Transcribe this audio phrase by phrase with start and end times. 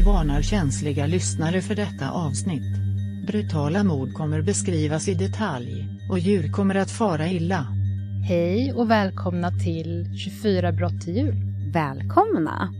[0.00, 2.76] Vi varnar känsliga lyssnare för detta avsnitt.
[3.26, 7.66] Brutala mord kommer beskrivas i detalj, och djur kommer att fara illa.
[8.28, 11.34] Hej och välkomna till 24 brott till jul.
[11.72, 12.72] Välkomna!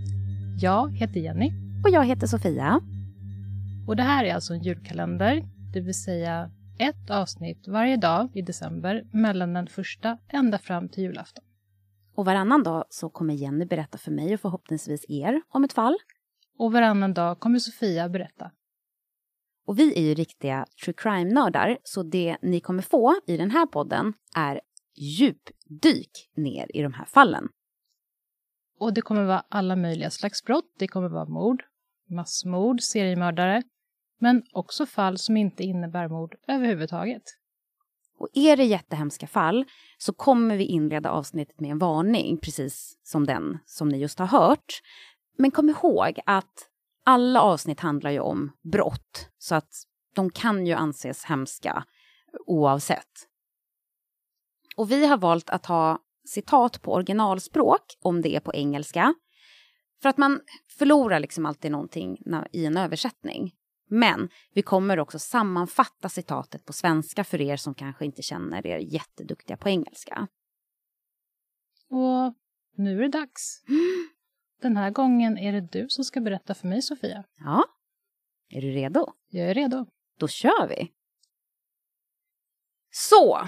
[0.60, 1.52] Jag heter Jenny.
[1.84, 2.80] Och jag heter Sofia.
[3.88, 5.42] Och det här är alltså en julkalender,
[5.72, 11.02] det vill säga ett avsnitt varje dag i december mellan den första ända fram till
[11.02, 11.44] julafton.
[12.14, 15.96] Och varannan dag så kommer Jenny berätta för mig och förhoppningsvis er om ett fall.
[16.60, 18.50] Och varannan dag kommer Sofia berätta.
[19.66, 23.66] Och vi är ju riktiga true crime-nördar, så det ni kommer få i den här
[23.66, 24.60] podden är
[24.96, 27.48] djupdyk ner i de här fallen.
[28.78, 30.74] Och det kommer vara alla möjliga slags brott.
[30.78, 31.62] Det kommer vara mord,
[32.10, 33.62] massmord, seriemördare,
[34.18, 37.22] men också fall som inte innebär mord överhuvudtaget.
[38.18, 39.64] Och är det jättehemska fall
[39.98, 44.26] så kommer vi inleda avsnittet med en varning, precis som den som ni just har
[44.26, 44.80] hört.
[45.40, 46.68] Men kom ihåg att
[47.04, 49.72] alla avsnitt handlar ju om brott, så att
[50.14, 51.84] de kan ju anses hemska
[52.46, 53.28] oavsett.
[54.76, 59.14] Och vi har valt att ha citat på originalspråk, om det är på engelska.
[60.02, 60.40] För att man
[60.78, 62.18] förlorar liksom alltid någonting
[62.52, 63.54] i en översättning.
[63.90, 68.78] Men vi kommer också sammanfatta citatet på svenska för er som kanske inte känner er
[68.78, 70.28] jätteduktiga på engelska.
[71.90, 72.34] Och
[72.76, 73.62] nu är det dags.
[74.60, 77.24] Den här gången är det du som ska berätta för mig, Sofia.
[77.38, 77.64] Ja.
[78.48, 79.12] Är du redo?
[79.28, 79.86] Jag är redo.
[80.18, 80.92] Då kör vi.
[82.90, 83.40] Så.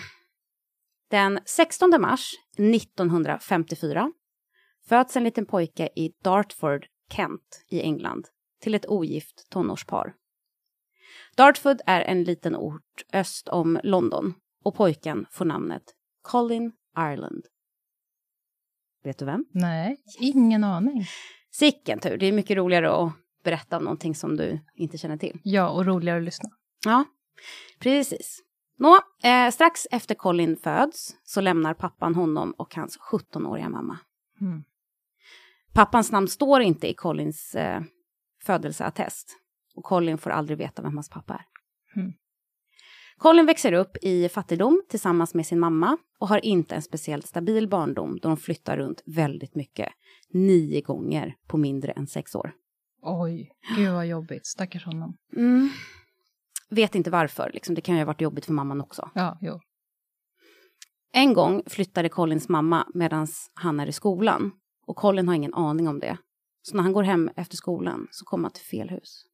[1.11, 4.13] Den 16 mars 1954
[4.89, 8.29] föds en liten pojke i Dartford, Kent i England
[8.61, 10.15] till ett ogift tonårspar.
[11.37, 15.83] Dartford är en liten ort öst om London och pojken får namnet
[16.23, 17.47] Colin Ireland.
[19.05, 19.45] Vet du vem?
[19.51, 21.05] Nej, ingen aning.
[21.51, 23.13] Sicken tur, det är mycket roligare att
[23.45, 25.41] berätta om någonting som du inte känner till.
[25.45, 26.51] Ja, och roligare att lyssna.
[26.85, 27.05] Ja,
[27.79, 28.43] precis.
[28.79, 33.99] Nå, eh, strax efter Colin föds så lämnar pappan honom och hans 17-åriga mamma.
[34.41, 34.65] Mm.
[35.73, 37.83] Pappans namn står inte i Collins eh,
[38.45, 39.39] födelseattest.
[39.75, 41.45] Och Colin får aldrig veta vem hans pappa är.
[42.01, 42.13] Mm.
[43.17, 47.69] Colin växer upp i fattigdom tillsammans med sin mamma och har inte en speciellt stabil
[47.69, 49.89] barndom då de flyttar runt väldigt mycket.
[50.31, 52.53] Nio gånger på mindre än sex år.
[53.03, 54.47] Oj, gud vad jobbigt.
[54.47, 55.17] Stackars honom.
[55.37, 55.69] Mm.
[56.71, 57.75] Vet inte varför, liksom.
[57.75, 59.11] det kan ju ha varit jobbigt för mamman också.
[59.15, 59.61] Ja, jo.
[61.13, 64.51] En gång flyttade Collins mamma medan han är i skolan.
[64.87, 66.19] Och Colin har ingen aning om det.
[66.63, 69.25] Så när han går hem efter skolan så kommer han till fel hus.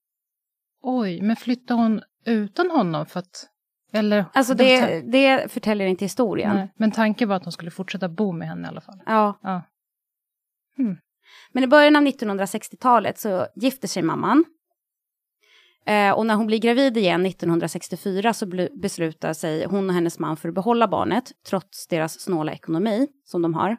[0.82, 3.48] Oj, men flyttade hon utan honom för att...
[3.92, 6.56] Eller, alltså det, det förtäljer inte historien.
[6.56, 9.02] Nej, men tanken var att hon skulle fortsätta bo med henne i alla fall.
[9.06, 9.38] Ja.
[9.42, 9.62] ja.
[10.76, 10.96] Hmm.
[11.52, 14.44] Men i början av 1960-talet så gifter sig mamman.
[15.86, 20.36] Eh, och när hon blir gravid igen 1964 så beslutar sig hon och hennes man
[20.36, 23.76] för att behålla barnet, trots deras snåla ekonomi som de har.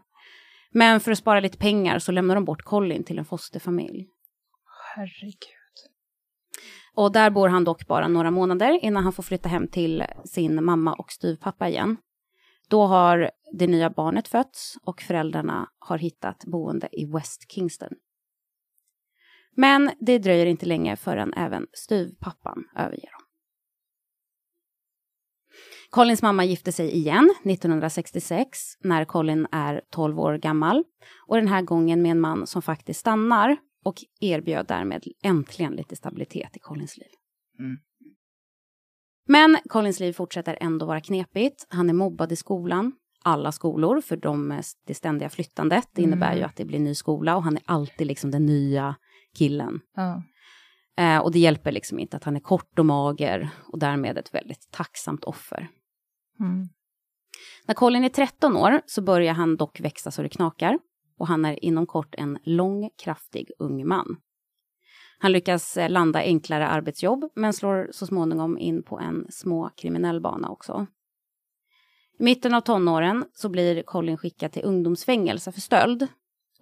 [0.72, 4.08] Men för att spara lite pengar så lämnar de bort Colin till en fosterfamilj.
[4.96, 5.59] Herregud.
[6.94, 10.64] Och där bor han dock bara några månader innan han får flytta hem till sin
[10.64, 11.98] mamma och styvpappa igen.
[12.70, 17.94] Då har det nya barnet fötts och föräldrarna har hittat boende i West Kingston.
[19.56, 23.22] Men det dröjer inte länge förrän även styvpappan överger dem.
[25.90, 30.84] Collins mamma gifte sig igen 1966 när Colin är 12 år gammal
[31.28, 33.58] och den här gången med en man som faktiskt stannar
[33.90, 37.12] och erbjöd därmed äntligen lite stabilitet i Collins liv.
[37.60, 37.78] Mm.
[39.28, 41.68] Men Collins liv fortsätter ändå vara knepigt.
[41.70, 42.92] Han är mobbad i skolan,
[43.24, 45.88] alla skolor, för de, det ständiga flyttandet.
[45.94, 46.38] Det innebär mm.
[46.38, 48.96] ju att det blir ny skola och han är alltid liksom den nya
[49.38, 49.80] killen.
[49.96, 50.24] Ja.
[50.98, 54.34] Eh, och det hjälper liksom inte att han är kort och mager och därmed ett
[54.34, 55.68] väldigt tacksamt offer.
[56.40, 56.70] Mm.
[57.66, 60.80] När Colin är 13 år så börjar han dock växa så det knakar
[61.20, 64.18] och han är inom kort en lång, kraftig ung man.
[65.20, 70.22] Han lyckas eh, landa enklare arbetsjobb men slår så småningom in på en små kriminell
[70.22, 70.88] bana också.
[72.20, 76.08] I mitten av tonåren så blir Colin skickad till ungdomsfängelse för stöld.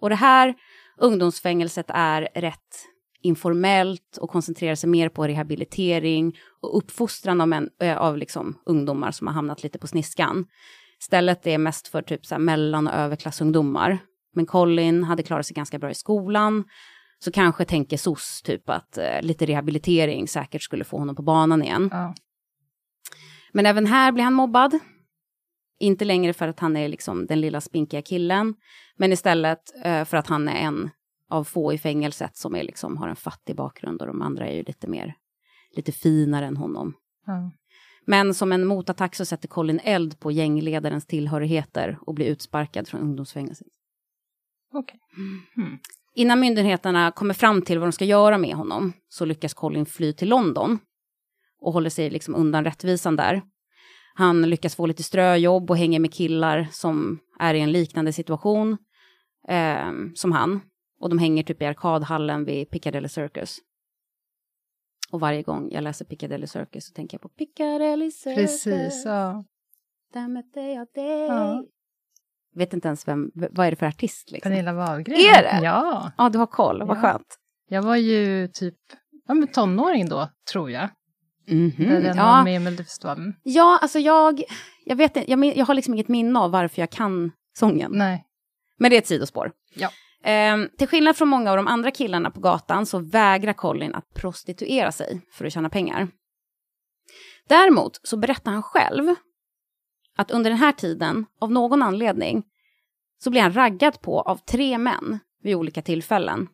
[0.00, 0.54] Och det här
[0.98, 2.88] ungdomsfängelset är rätt
[3.22, 9.26] informellt och koncentrerar sig mer på rehabilitering och uppfostran av, män, av liksom ungdomar som
[9.26, 10.46] har hamnat lite på sniskan.
[11.00, 13.98] Stället är mest för typ så här mellan och överklassungdomar.
[14.34, 16.64] Men Colin hade klarat sig ganska bra i skolan.
[17.18, 21.62] Så kanske tänker SOS typ att eh, lite rehabilitering säkert skulle få honom på banan
[21.62, 21.88] igen.
[21.92, 22.14] Ja.
[23.52, 24.78] Men även här blir han mobbad.
[25.80, 28.54] Inte längre för att han är liksom den lilla spinkiga killen,
[28.96, 30.90] men istället eh, för att han är en
[31.30, 34.56] av få i fängelset som är liksom, har en fattig bakgrund och de andra är
[34.56, 35.14] ju lite mer,
[35.76, 36.94] lite finare än honom.
[37.26, 37.50] Ja.
[38.06, 43.00] Men som en motattack så sätter Colin eld på gängledarens tillhörigheter och blir utsparkad från
[43.00, 43.66] ungdomsfängelset.
[44.74, 45.00] Okej.
[45.56, 45.78] Mm.
[46.14, 50.12] Innan myndigheterna kommer fram till vad de ska göra med honom så lyckas Colin fly
[50.12, 50.78] till London
[51.60, 53.42] och håller sig liksom undan rättvisan där.
[54.14, 58.78] Han lyckas få lite ströjobb och hänger med killar som är i en liknande situation
[59.48, 60.60] eh, som han.
[61.00, 63.58] Och de hänger typ i arkadhallen vid Piccadilly Circus.
[65.10, 68.64] Och varje gång jag läser Piccadilly Circus så tänker jag på Piccadilly Circus.
[68.64, 69.44] Precis, ja.
[70.12, 71.26] Där mötte jag dig.
[71.26, 71.64] Ja.
[72.58, 74.50] Vet inte ens vem, vad är det för artist liksom?
[74.50, 75.16] Pernilla Wahlgren.
[75.18, 75.60] Är det?
[75.64, 76.12] Ja.
[76.18, 77.00] Ja, du har koll, vad Ja.
[77.00, 77.36] skönt.
[77.68, 78.74] Jag var ju typ
[79.26, 80.88] ja, men tonåring då, tror jag.
[81.48, 83.34] Mhm, När den var Ja, med i Melodifestivalen.
[83.42, 84.42] ja, alltså jag,
[84.84, 87.90] jag vet jag, jag har liksom inget minne av varför jag kan sången.
[87.94, 88.24] Nej.
[88.78, 89.52] Men det är ett sidospår.
[89.74, 89.90] Ja.
[90.24, 94.14] Ehm, till skillnad från många av de andra killarna på gatan så vägrar Colin att
[94.14, 96.08] prostituera sig för att tjäna pengar.
[97.48, 99.14] Däremot så berättar han själv
[100.18, 102.42] att under den här tiden, av någon anledning,
[103.24, 106.48] så blir han raggad på av tre män vid olika tillfällen.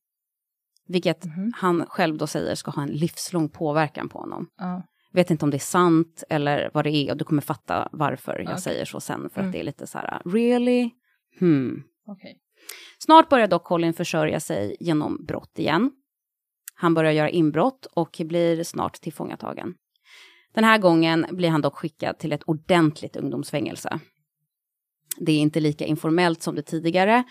[0.88, 1.52] Vilket Mhm.
[1.56, 4.46] han själv då säger ska ha en livslång påverkan på honom.
[4.58, 4.82] Ja.
[5.12, 8.38] Vet inte om det är sant eller vad det är och du kommer fatta varför
[8.38, 8.60] jag Okej.
[8.62, 9.30] säger så sen.
[9.30, 9.48] För Mm.
[9.48, 10.90] att det är lite så här, really?
[11.38, 11.82] Hmm.
[12.06, 12.38] Okej.
[12.98, 15.90] Snart börjar dock Colin försörja sig genom brott igen.
[16.74, 19.74] Han börjar göra inbrott och blir snart tillfångatagen.
[20.54, 24.00] Den här gången blir han dock skickad till ett ordentligt ungdomsfängelse.
[25.18, 27.24] Det är inte lika informellt som det tidigare,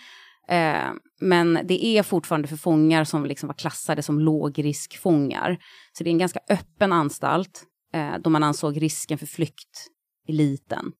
[0.48, 0.90] eh,
[1.20, 5.58] men det är fortfarande för fångar som liksom var klassade som lågriskfångar.
[5.92, 9.86] Så det är en ganska öppen anstalt, eh, då man ansåg risken för flykt
[10.26, 10.92] är liten.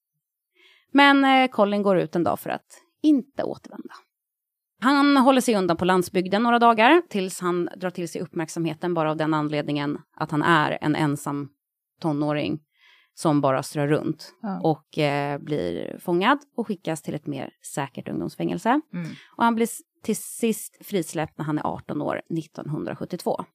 [0.93, 3.93] Men eh, Colin går ut en dag för att inte återvända.
[4.81, 9.11] Han håller sig undan på landsbygden några dagar tills han drar till sig uppmärksamheten bara
[9.11, 11.49] av den anledningen att han är en ensam
[11.99, 12.59] tonåring
[13.13, 14.61] som bara strör runt Ja.
[14.61, 18.81] och eh, blir fångad och skickas till ett mer säkert ungdomsfängelse.
[18.93, 19.07] Mm.
[19.37, 19.69] Och han blir
[20.03, 23.45] till sist frisläppt när han är 18 år 1972.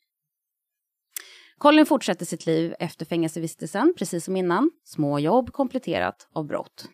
[1.59, 4.71] Colin fortsätter sitt liv efter fängelsevistelsen, precis som innan.
[4.85, 6.89] Småjobb kompletterat av brott.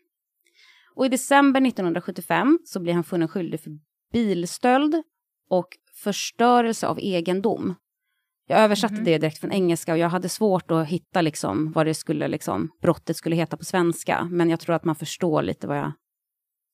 [0.95, 3.71] Och i december 1975 så blir han funnen skyldig för
[4.13, 5.03] bilstöld
[5.51, 7.75] och förstörelse av egendom.
[8.49, 9.05] Jag översatte Mhm.
[9.05, 12.71] det direkt från engelska och jag hade svårt att hitta liksom vad det skulle, liksom,
[12.83, 14.25] brottet skulle heta på svenska.
[14.31, 15.93] Men jag tror att man förstår lite vad jag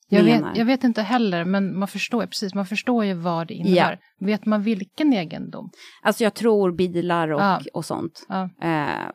[0.09, 0.49] Jag, menar.
[0.49, 3.99] vet, jag vet inte heller, men man förstår, precis, man förstår ju vad det innebär.
[4.21, 5.71] Vet man vilken egendom?
[6.03, 7.61] Alltså jag tror bilar och, Ja.
[7.75, 8.27] och sånt.
[8.29, 8.43] Ja.
[8.63, 9.11] Eh,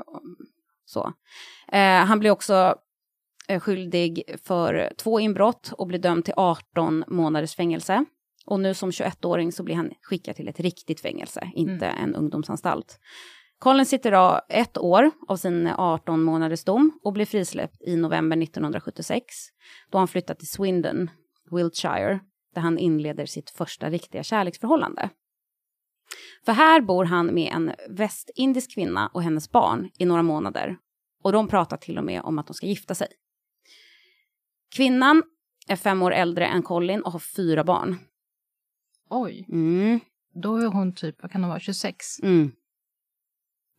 [0.86, 1.14] så.
[1.72, 2.76] Eh, han blir också
[3.50, 8.06] eh, skyldig för två inbrott och blir dömd till 18 månaders fängelse.
[8.48, 13.00] Och nu som 21-åring så blir han skickad till ett riktigt fängelse, inte en ungdomsanstalt.
[13.60, 18.38] Colin sitter av ett år av sin 18 månaders dom och blir frisläppt i november
[18.38, 19.26] 1976
[19.92, 21.10] då han flyttar till Swindon,
[21.52, 22.20] Wiltshire,
[22.56, 25.10] där han inleder sitt första riktiga kärleksförhållande.
[26.46, 30.78] För här bor han med en västindisk kvinna och hennes barn i några månader.
[31.24, 33.08] Och de pratar till och med om att de ska gifta sig.
[34.76, 35.24] Kvinnan
[35.68, 37.96] är fem år äldre än Colin och har fyra barn.
[39.10, 40.00] Oj, Mm,
[40.34, 42.20] då är hon typ, vad kan hon vara, 26?
[42.24, 42.52] mm.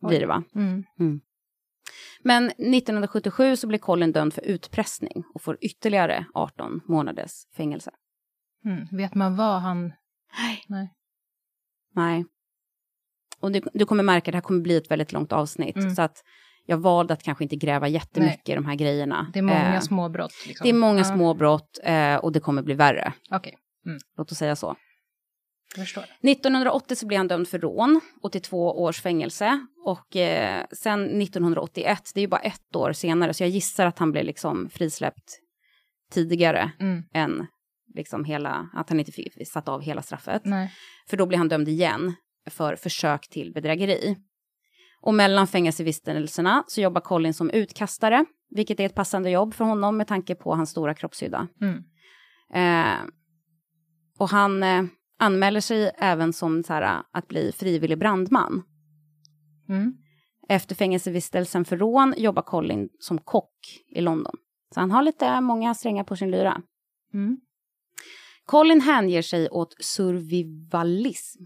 [0.01, 0.19] Blir Oj.
[0.19, 0.43] det va?
[0.55, 0.83] Mm.
[2.23, 7.91] Men 1977 så blir Colin dömd för utpressning och får ytterligare 18 månaders fängelse.
[8.65, 8.87] Mm.
[8.91, 9.93] Vet man vad han...
[10.37, 10.63] Nej.
[10.67, 10.93] Nej.
[11.95, 12.25] Nej.
[13.39, 15.75] Och du, du kommer märka att det här kommer bli ett väldigt långt avsnitt.
[15.75, 15.95] Mm.
[15.95, 16.23] Så att
[16.65, 19.29] jag valde att kanske inte gräva jättemycket i de här grejerna.
[19.33, 20.33] Det är många Eh, små brott.
[20.47, 20.63] Liksom.
[20.63, 21.03] Det är många Ja.
[21.03, 23.13] små brott eh, och det kommer bli värre.
[23.31, 23.57] Okej,
[24.17, 24.75] Låt oss säga så.
[25.75, 26.03] Jag förstår.
[26.03, 29.65] 1980 så blir han dömd för rån och till två års fängelse.
[29.85, 33.99] Och eh, sen 1981, det är ju bara ett år senare, så jag gissar att
[33.99, 35.39] han blev liksom frisläppt
[36.11, 37.03] tidigare Mm.
[37.13, 37.47] än
[37.95, 40.41] liksom hela, att han inte fick satt av hela straffet.
[40.45, 40.71] Nej.
[41.09, 42.13] För då blir han dömd igen
[42.49, 44.17] för försök till bedrägeri.
[45.01, 49.97] Och mellan fängelsevistelserna så jobbar Colin som utkastare, vilket är ett passande jobb för honom
[49.97, 51.47] med tanke på hans stora kroppshydda.
[51.61, 51.83] Mm.
[52.53, 52.97] Eh,
[54.19, 54.83] och han eh,
[55.19, 58.63] anmäler sig även som så här, att bli frivillig brandman.
[59.69, 59.93] Mm.
[60.49, 63.53] Efter fängelsevistelsen för rån jobbar Colin som kock
[63.95, 64.35] i London.
[64.73, 66.61] Så han har lite många strängar på sin lyra.
[67.13, 67.37] Mm.
[68.45, 71.43] Colin hänger sig åt survivalism.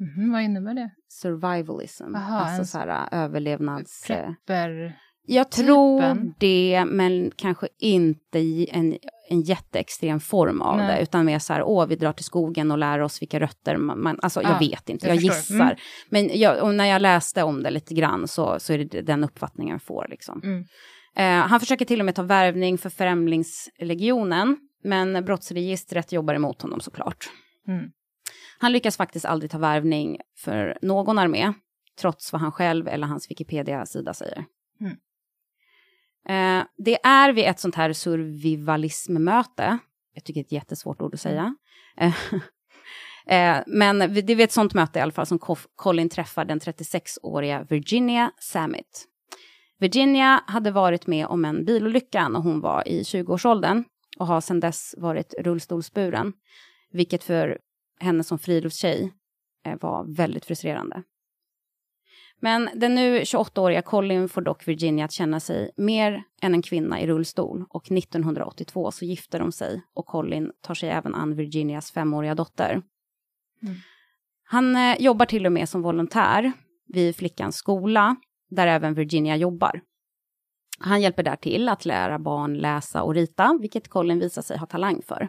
[0.00, 0.90] Mhm, vad innebär det?
[1.08, 2.14] Survivalism.
[2.14, 4.04] Aha, alltså en- så här överlevnads...
[4.06, 4.98] Prepper...
[5.26, 6.34] Jag tror Typen.
[6.38, 10.96] det, men kanske inte i en, en jätteextrem form av Nej.
[10.96, 13.76] det, utan mer så här, åh, vi drar till skogen och lär oss vilka rötter
[13.76, 15.54] man, man alltså jag Ja, vet inte, jag jag, gissar.
[15.54, 15.76] Mm.
[16.08, 19.72] Men jag, när jag läste om det lite grann så, så är det den uppfattningen
[19.72, 20.40] jag får liksom.
[20.44, 20.64] Mm.
[21.16, 26.80] Eh, han försöker till och med ta värvning för Främlingslegionen, men brottsregistret jobbar emot honom
[26.80, 27.30] såklart.
[27.68, 27.90] Mm.
[28.58, 31.52] Han lyckas faktiskt aldrig ta värvning för någon armé,
[32.00, 34.44] trots vad han själv eller hans Wikipedia-sida säger.
[34.80, 34.96] Mm.
[36.28, 39.78] Eh, det är vid ett sånt här survivalismmöte,
[40.14, 41.56] jag tycker det är ett jättesvårt ord att säga,
[41.96, 42.14] eh,
[43.26, 45.38] eh, men det är vid ett sånt möte i alla fall som
[45.76, 49.06] Colin träffar den 36-åriga Virginia Sammet.
[49.78, 53.84] Virginia hade varit med om en bilolycka när hon var i 20-årsåldern
[54.18, 56.32] och har sedan dess varit rullstolsburen,
[56.92, 57.58] vilket för
[58.00, 59.12] henne som friluftstjej
[59.66, 61.02] eh, var väldigt frustrerande.
[62.40, 67.00] Men den nu 28-åriga Colin får dock Virginia att känna sig mer än en kvinna
[67.00, 71.92] i rullstol och 1982 så gifter de sig och Colin tar sig även an Virginias
[71.92, 72.70] femåriga dotter.
[73.62, 73.74] Mm.
[74.44, 76.52] Han eh, jobbar till och med som volontär
[76.88, 78.16] vid flickans skola
[78.50, 79.80] där även Virginia jobbar.
[80.78, 84.66] Han hjälper där till att lära barn läsa och rita, vilket Colin visar sig ha
[84.66, 85.28] talang för.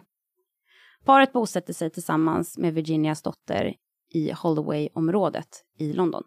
[1.04, 3.74] Paret bosätter sig tillsammans med Virginias dotter
[4.14, 6.22] i Holloway-området i London.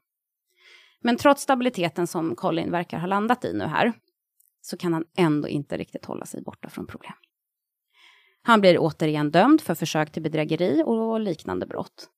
[1.01, 3.93] Men trots stabiliteten som Colin verkar ha landat i nu här,
[4.61, 7.13] så kan han ändå inte riktigt hålla sig borta från problem.
[8.41, 12.09] Han blir återigen dömd för försök till bedrägeri och liknande brott.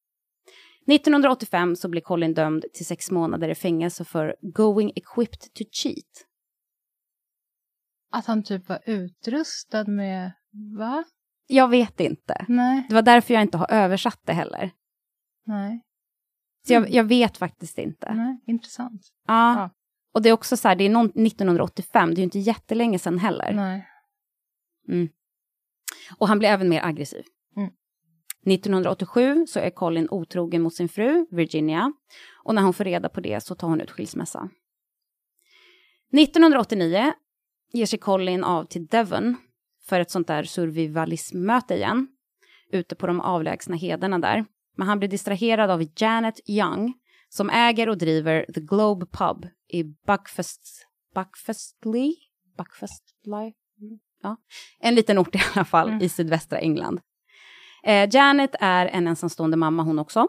[0.88, 6.28] 1985 så blir Colin dömd till sex månader i fängelse för going equipped to cheat.
[8.12, 10.32] Att han typ var utrustad med,
[10.78, 11.04] va?
[11.48, 12.46] Jag vet inte.
[12.48, 14.72] Nej, Det var därför jag inte har översatt det heller.
[15.46, 15.82] nej,
[16.68, 16.94] Så jag, Mm.
[16.94, 18.14] jag vet faktiskt inte.
[18.14, 19.02] nej, intressant.
[19.28, 19.56] Ja.
[19.56, 19.70] Ja.
[20.14, 23.00] Och det är också så här, det är någon, 1985, det är ju inte jättelänge
[23.00, 23.54] sedan heller.
[23.54, 23.88] Nej.
[26.18, 27.24] Och han blir även mer aggressiv.
[27.58, 27.70] Mm.
[28.46, 31.94] 1987 så är Colin otrogen mot sin fru, Virginia.
[32.44, 34.50] Och när hon får reda på det så tar hon ut skilsmässa.
[36.14, 37.14] 1989
[37.74, 39.36] ger sig Colin av till Devon
[39.86, 42.08] för ett sånt där survivalismmöte igen.
[42.72, 44.46] Ute på de avlägsna hedarna där.
[44.82, 46.94] Men han blir distraherad av Janet Young
[47.30, 52.16] som äger och driver The Globe Pub i Buckfast, Buckfastly?
[52.58, 53.54] Buckfastly?
[54.24, 54.38] Ja.
[54.80, 56.02] En liten ort i alla fall Mm.
[56.02, 57.00] i sydvästra England.
[57.84, 60.28] Eh, Janet är en ensamstående mamma hon också.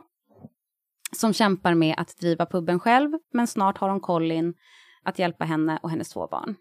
[1.17, 4.55] Som kämpar med att driva puben själv, men snart har hon Colin
[5.03, 6.57] att hjälpa henne och hennes två barn.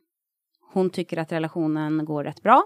[0.74, 2.64] Hon tycker att relationen går rätt bra,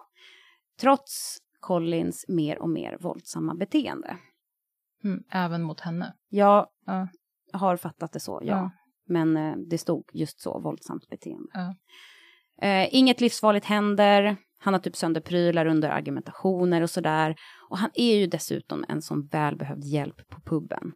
[0.82, 4.17] trots Collins mer och mer våldsamma beteende.
[5.04, 6.14] Mm, även mot henne.
[6.30, 7.08] Jag Ja.
[7.54, 8.48] har fattat det så, ja.
[8.48, 8.72] Ja.
[9.08, 11.50] Men eh, det stod just så, våldsamt beteende.
[11.54, 11.75] Ja.
[12.68, 14.38] Eh, inget livsfarligt händer.
[14.60, 17.36] Han har typ sönder prylar under argumentationer och sådär.
[17.70, 20.92] Och han är ju dessutom en sån välbehövd hjälp på puben.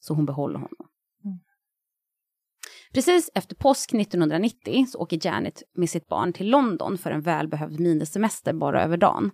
[0.00, 0.88] Så hon behåller honom.
[1.24, 1.38] Mm.
[2.94, 7.80] Precis efter påsk 1990 så åker Janet med sitt barn till London för en välbehövd
[7.80, 9.30] minisemester bara över dagen.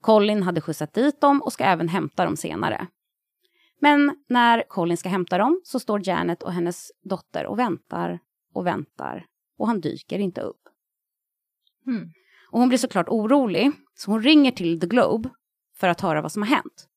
[0.00, 2.86] Colin hade skjutsat dit dem och ska även hämta dem senare.
[3.84, 8.18] Men när Colin ska hämta dem så står Janet och hennes dotter och väntar
[8.54, 9.26] och väntar
[9.58, 10.60] och han dyker inte upp.
[11.86, 12.10] Mm.
[12.50, 15.30] Och hon blir såklart orolig, så hon ringer till The Globe
[15.76, 16.88] för att höra vad som har hänt.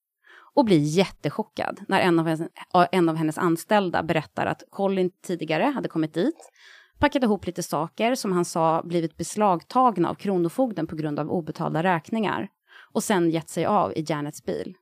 [0.54, 2.50] Och blir jättechockad när en av, hennes,
[2.92, 6.52] en av hennes anställda berättar att Colin tidigare hade kommit dit,
[7.00, 11.84] packat ihop lite saker som han sa blivit beslagtagna av Kronofogden på grund av obetalda
[11.84, 12.50] räkningar
[12.94, 14.76] och sen gett sig av i Janets bil.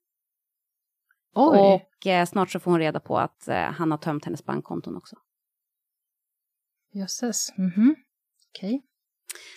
[1.36, 4.46] Oj, Och eh, snart så får hon reda på att eh, han har tömt hennes
[4.46, 5.16] bankkonton också.
[6.94, 7.58] jösses.
[7.58, 7.96] Mhm.
[8.56, 8.82] Okej.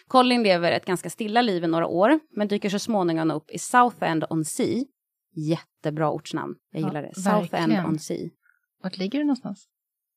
[0.07, 3.59] Colin lever ett ganska stilla liv i några år, men dyker så småningom upp i
[3.59, 4.85] Southend on Sea.
[5.35, 6.55] Jättebra ortsnamn.
[6.71, 7.15] Jag Ja, gillar det.
[7.15, 8.29] Southend on Sea.
[8.83, 9.69] Vart ligger det någonstans?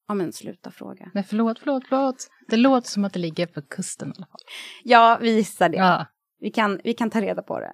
[0.08, 1.12] Ja, men sluta fråga.
[1.14, 2.28] Nej, förlåt, förlåt, förlåt.
[2.48, 4.42] Det låter som att det ligger på kusten i alla fall.
[4.84, 5.78] Ja, vi gissar det.
[5.78, 6.06] Ja.
[6.40, 7.74] Vi, kan, vi kan ta reda på det.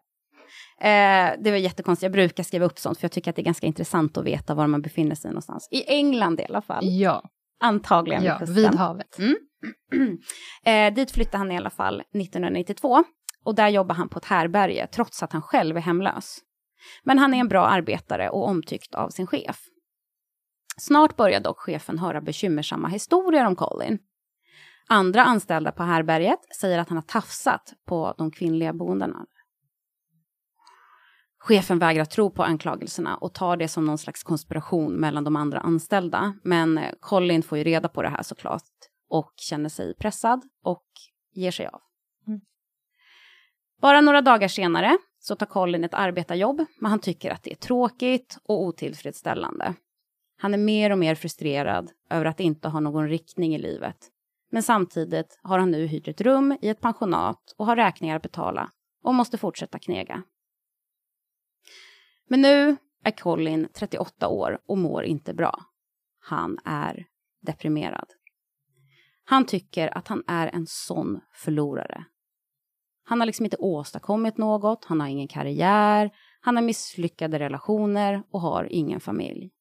[0.81, 2.03] Eh, det var jättekonstigt.
[2.03, 4.55] Jag brukar skriva upp sånt, för jag tycker att det är ganska intressant att veta
[4.55, 5.67] var man befinner sig någonstans.
[5.72, 6.84] I England i alla fall.
[6.84, 7.24] Ja,
[7.60, 9.17] Antagligen ja vid havet.
[10.65, 13.03] eh, dit flyttade han i alla fall 1992
[13.46, 16.39] och där jobbar han på ett härberge trots att han själv är hemlös.
[17.03, 19.60] Men han är en bra arbetare och omtyckt av sin chef.
[20.77, 24.00] Snart börjar dock chefen höra bekymmersamma historier om Colin.
[24.89, 29.25] Andra anställda på härberget säger att han har tafsat på de kvinnliga boendena.
[31.47, 35.59] Chefen vägrar tro på anklagelserna och tar det som någon slags konspiration mellan de andra
[35.59, 36.33] anställda.
[36.43, 38.63] Men eh, Colin får ju reda på det här såklart
[39.09, 40.85] och känner sig pressad och
[41.33, 41.81] ger sig av.
[42.27, 42.41] Mm.
[43.81, 47.55] Bara några dagar senare så tar Colin ett arbetarjobb, men han tycker att det är
[47.55, 49.73] tråkigt och otillfredsställande.
[50.41, 53.97] Han är mer och mer frustrerad över att inte ha någon riktning i livet.
[54.51, 58.21] Men samtidigt har han nu hyrt ett rum i ett pensionat och har räkningar att
[58.21, 58.69] betala
[59.03, 60.23] och måste fortsätta knega.
[62.27, 65.65] Men nu är Colin 38 år och mår inte bra.
[66.19, 67.05] Han är
[67.41, 68.07] deprimerad.
[69.24, 72.05] Han tycker att han är en sån förlorare.
[73.03, 78.41] Han har liksom inte åstadkommit något, han har ingen karriär, han har misslyckade relationer och
[78.41, 79.51] har ingen familj.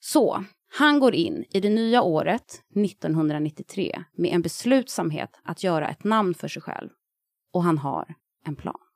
[0.00, 0.44] Så
[0.78, 6.34] han går in i det nya året, 1993, med en beslutsamhet att göra ett namn
[6.34, 6.90] för sig själv.
[7.52, 8.91] Och han har en plan.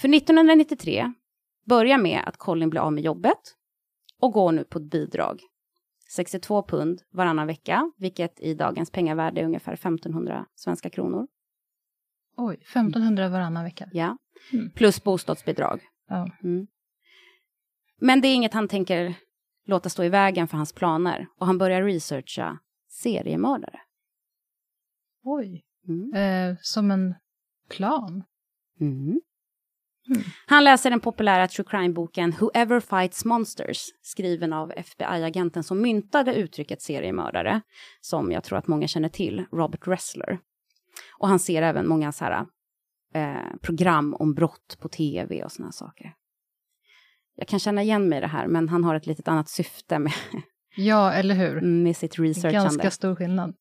[0.00, 1.12] För 1993
[1.66, 3.38] börjar med att Colin blir av med jobbet
[4.20, 5.40] och går nu på ett bidrag.
[6.14, 11.26] 62 pund varannan vecka, vilket i dagens pengavärde är ungefär 1500 svenska kronor.
[12.36, 13.88] Oj, 1500 varannan vecka.
[13.92, 14.18] Ja.
[14.52, 14.70] Mm.
[14.70, 15.80] Plus bostadsbidrag.
[16.08, 16.30] Ja.
[16.42, 16.66] Mm.
[18.00, 19.14] Men det är inget han tänker
[19.66, 23.80] låta stå i vägen för hans planer och han börjar researcha seriemördare.
[25.22, 25.64] Oj.
[25.88, 26.12] Mm.
[26.12, 27.14] Eh, som en
[27.68, 28.24] plan.
[28.80, 29.20] Mm.
[30.10, 30.22] Mm.
[30.46, 36.82] Han läser den populära true crime-boken Whoever Fights Monsters, skriven av FBI-agenten som myntade uttrycket
[36.82, 37.60] seriemördare,
[38.00, 40.38] som jag tror att många känner till, Robert Ressler.
[41.18, 42.46] Och han ser även många så här,
[43.14, 46.14] eh, program om brott på tv och såna saker.
[47.36, 49.98] Jag kan känna igen mig i det här, men han har ett litet annat syfte
[49.98, 50.12] med,
[50.76, 51.60] Ja, eller hur?
[51.60, 52.68] med sitt researchande.
[52.68, 53.54] Ganska stor skillnad.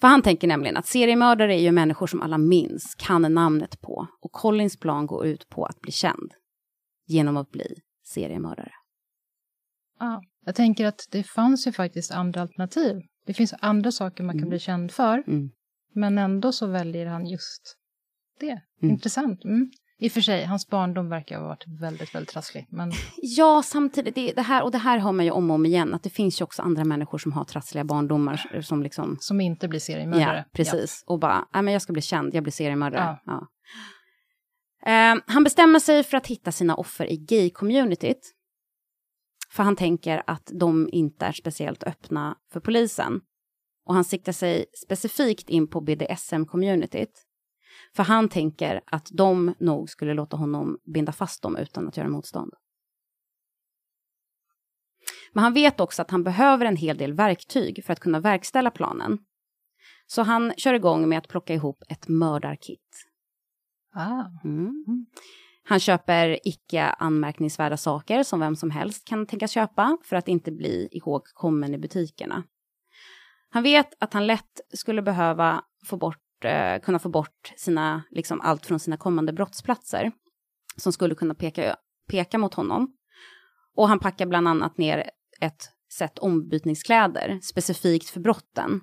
[0.00, 4.06] För han tänker nämligen att seriemördare är ju människor som alla minns, kan namnet på.
[4.20, 6.32] Och Collins plan går ut på att bli känd.
[7.06, 7.74] Genom att bli
[8.04, 8.72] seriemördare.
[9.98, 10.22] Ja.
[10.44, 12.96] Jag tänker att det fanns ju faktiskt andra alternativ.
[13.26, 14.48] Det finns andra saker man kan Mm.
[14.48, 15.24] bli känd för.
[15.26, 15.50] Mm.
[15.94, 17.76] Men ändå så väljer han just
[18.40, 18.60] det.
[18.82, 18.92] Mm.
[18.92, 19.40] Intressant.
[19.98, 22.66] I och för sig, hans barndom verkar ha varit väldigt, väldigt trasslig.
[22.70, 25.66] Men Ja, samtidigt, det, det här, och det här hör man ju om och om
[25.66, 29.16] igen, att det finns ju också andra människor som har trassliga barndomar som liksom...
[29.20, 30.36] som inte blir seriemördare.
[30.36, 31.04] Ja, precis.
[31.06, 33.18] Och bara, nej men jag ska bli känd, jag blir seriemördare.
[33.24, 33.48] Ja.
[34.84, 34.90] Ja.
[34.90, 38.32] Eh, han bestämmer sig för att hitta sina offer i gay-communityt.
[39.50, 43.20] För han tänker att de inte är speciellt öppna för polisen.
[43.86, 47.25] Och han siktar sig specifikt in på BDSM-communityt.
[47.96, 52.08] För han tänker att de nog skulle låta honom binda fast dem utan att göra
[52.08, 52.54] motstånd.
[55.32, 58.70] Men han vet också att han behöver en hel del verktyg för att kunna verkställa
[58.70, 59.18] planen.
[60.06, 63.06] Så han kör igång med att plocka ihop ett mördarkit.
[63.94, 64.24] Ah.
[64.44, 65.06] Mm.
[65.64, 70.52] Han köper icke anmärkningsvärda saker som vem som helst kan tänkas köpa för att inte
[70.52, 72.42] bli ihågkommen i butikerna.
[73.50, 78.40] Han vet att han lätt skulle behöva få bort, eh, kunna få bort sina, liksom
[78.40, 80.12] allt från sina kommande brottsplatser
[80.76, 81.76] som skulle kunna peka,
[82.08, 82.96] peka mot honom.
[83.74, 88.80] Och han packar bland annat ner ett set ombytningskläder specifikt för brotten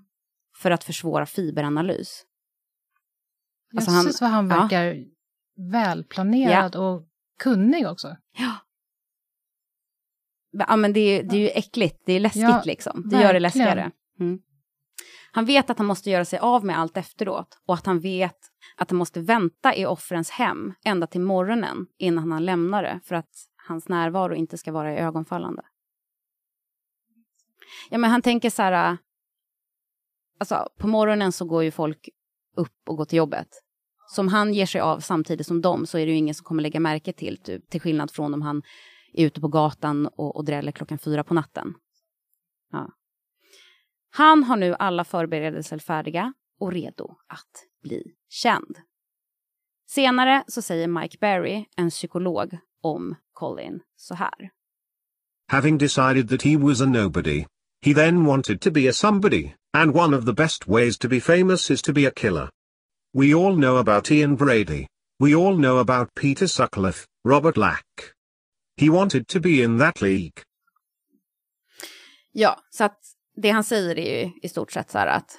[0.58, 2.24] för att försvåra fiberanalys.
[3.76, 4.62] Alltså han- Jösses vad han ja.
[4.62, 4.96] verkar
[5.72, 7.08] välplanerad och
[7.40, 8.18] kunnig också.
[8.38, 8.52] Ja.
[10.52, 13.10] Ja, men det är, det är ju äckligt, det är läskigt Ja, liksom.
[13.10, 13.42] Det gör det verkligen.
[13.42, 13.92] läskigare.
[14.20, 14.40] Mm.
[15.36, 18.38] Han vet att han måste göra sig av med allt efteråt och att han vet
[18.78, 23.16] att han måste vänta i offrens hem ända till morgonen innan han lämnar det för
[23.16, 23.30] att
[23.68, 25.62] hans närvaro inte ska vara ögonfallande.
[27.90, 28.98] Ja, men han tänker så här,
[30.40, 32.10] alltså på morgonen så går ju folk
[32.56, 33.48] upp och går till jobbet.
[34.08, 36.44] Så om han ger sig av samtidigt som dem så är det ju ingen som
[36.44, 38.64] kommer lägga märke till, typ, till skillnad från om han
[39.14, 41.74] är ute på gatan och, och dräller klockan fyra på natten.
[42.72, 42.90] Ja.
[44.16, 48.78] Han har nu alla förberedelser färdiga och redo att bli känd.
[49.90, 54.50] Senare så säger Mike Berry, en psykolog, om Colin så här.
[55.52, 57.46] Having decided that he was a nobody,
[57.86, 61.20] he then wanted to be a somebody, and one of the best ways to be
[61.20, 62.50] famous is to be a killer.
[63.14, 64.88] We all know about Ian Brady.
[65.20, 67.86] We all know about Peter Sutcliffe, Robert Lack.
[68.78, 70.42] He wanted to be in that league.
[72.32, 73.00] Ja, så att
[73.36, 75.38] det han säger är ju i stort sett så här att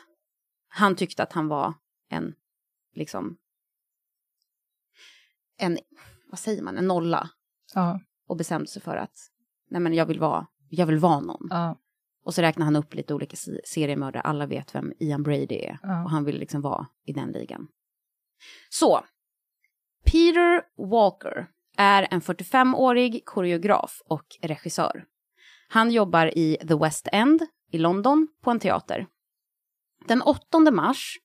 [0.69, 1.75] han tyckte att han var
[2.11, 2.35] en,
[2.95, 3.37] liksom,
[5.59, 5.79] en,
[6.31, 7.31] vad säger man, en nolla
[7.75, 9.17] Ja, och bestämde sig för att
[9.71, 11.47] nej men jag vill vara, jag vill vara någon.
[11.51, 11.81] ja,
[12.25, 15.79] Och så räknar han upp lite olika se- seriemördare, alla vet vem Ian Brady är.
[15.83, 16.05] Ja.
[16.05, 17.69] Och han vill liksom vara i den ligan.
[18.71, 19.05] Så,
[20.05, 25.05] Peter Walker är en 45-årig koreograf och regissör.
[25.69, 29.07] Han jobbar i The West End, i London på en teater.
[30.09, 31.19] Den 8 mars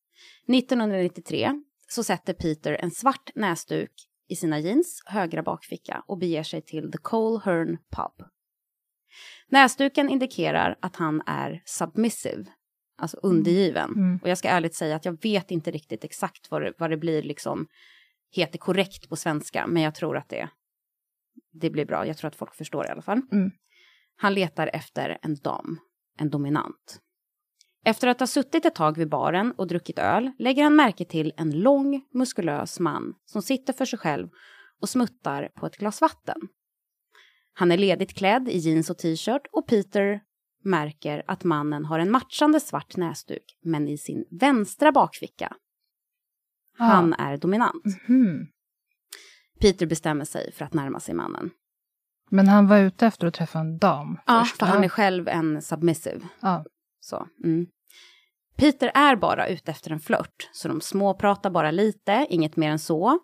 [0.47, 1.51] 1993
[1.87, 3.91] så sätter Peter en svart näsduk
[4.29, 8.27] i sina jeans högra bakficka och beger sig till The Cole Hearn Pub.
[9.47, 12.45] Näsduken indikerar att han är submissive,
[12.97, 13.89] alltså undergiven.
[13.89, 14.19] Mm.
[14.23, 16.97] Och jag ska ärligt säga att jag vet inte riktigt exakt vad det, vad det
[16.97, 17.67] blir liksom
[18.31, 20.49] heter korrekt på svenska, men jag tror att det,
[21.51, 22.07] det blir bra.
[22.07, 23.21] Jag tror att folk förstår i alla fall.
[23.31, 23.51] Mm.
[24.15, 25.79] Han letar efter en dam,
[26.19, 27.01] en dominant.
[27.85, 31.33] Efter att ha suttit ett tag vid baren och druckit öl lägger han märke till
[31.37, 34.29] en lång, muskulös man som sitter för sig själv
[34.81, 36.41] och smuttar på ett glas vatten.
[37.53, 40.21] Han är ledigt klädd i jeans och t-shirt och Peter
[40.63, 45.55] märker att mannen har en matchande svart näsduk, men i sin vänstra bakficka.
[46.77, 47.83] Han är dominant.
[48.07, 48.47] Mhm.
[49.59, 51.51] Peter bestämmer sig för att närma sig mannen.
[52.29, 54.71] Men han var ute efter att träffa en dam Ja, först, för va?
[54.71, 56.19] han är själv en submissive.
[56.39, 56.65] Ja.
[56.99, 57.67] Så, mm.
[58.55, 62.79] Peter är bara ute efter en flört, så de småpratar bara lite, inget mer än
[62.79, 63.19] så.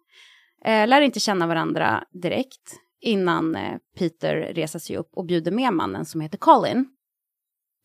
[0.65, 5.73] Eh, lär inte känna varandra direkt innan eh, Peter reser sig upp och bjuder med
[5.73, 6.87] mannen som heter Colin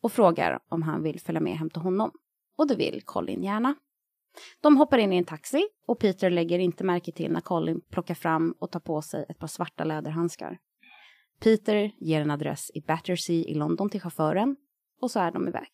[0.03, 2.11] och frågar om han vill följa med hem till honom.
[2.59, 3.75] Och det vill Colin gärna.
[4.61, 8.15] De hoppar in i en taxi och Peter lägger inte märke till när Colin plockar
[8.15, 10.59] fram och tar på sig ett par svarta läderhandskar.
[11.41, 14.57] Peter ger en adress i Battersea i London till chauffören
[15.01, 15.69] och så är de iväg.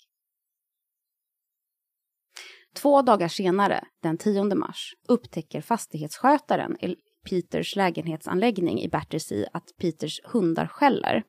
[2.75, 6.97] Två dagar senare, den 10 mars, upptäcker fastighetsskötaren i
[7.31, 11.23] Peters lägenhetsanläggning i Battersea att Peters hundar skäller.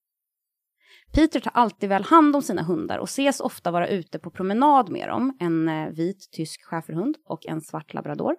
[1.13, 4.89] Peter tar alltid väl hand om sina hundar och ses ofta vara ute på promenad
[4.89, 8.35] med dem, en eh, vit tysk schäferhund och en svart labrador.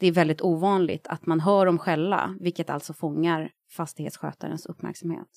[0.00, 5.28] Det är väldigt ovanligt att man hör dem skälla, vilket alltså fångar fastighetsskötarens uppmärksamhet.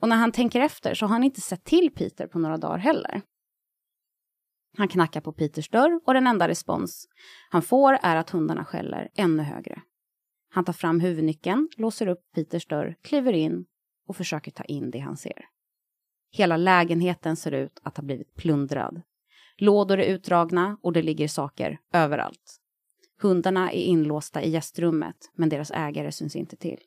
[0.00, 2.78] Och när han tänker efter så har han inte sett till Peter på några dagar
[2.78, 3.22] heller.
[4.76, 7.08] Han knackar på Peters dörr och den enda respons
[7.50, 9.82] han får är att hundarna skäller ännu högre.
[10.50, 13.64] Han tar fram huvudnyckeln, låser upp Peters dörr, kliver in
[14.08, 15.44] och försöker ta in det han ser.
[16.30, 19.02] Hela lägenheten ser ut att ha blivit plundrad.
[19.56, 22.60] Lådor är utdragna och det ligger saker överallt.
[23.20, 26.78] Hundarna är inlåsta i gästrummet, men deras ägare syns inte till.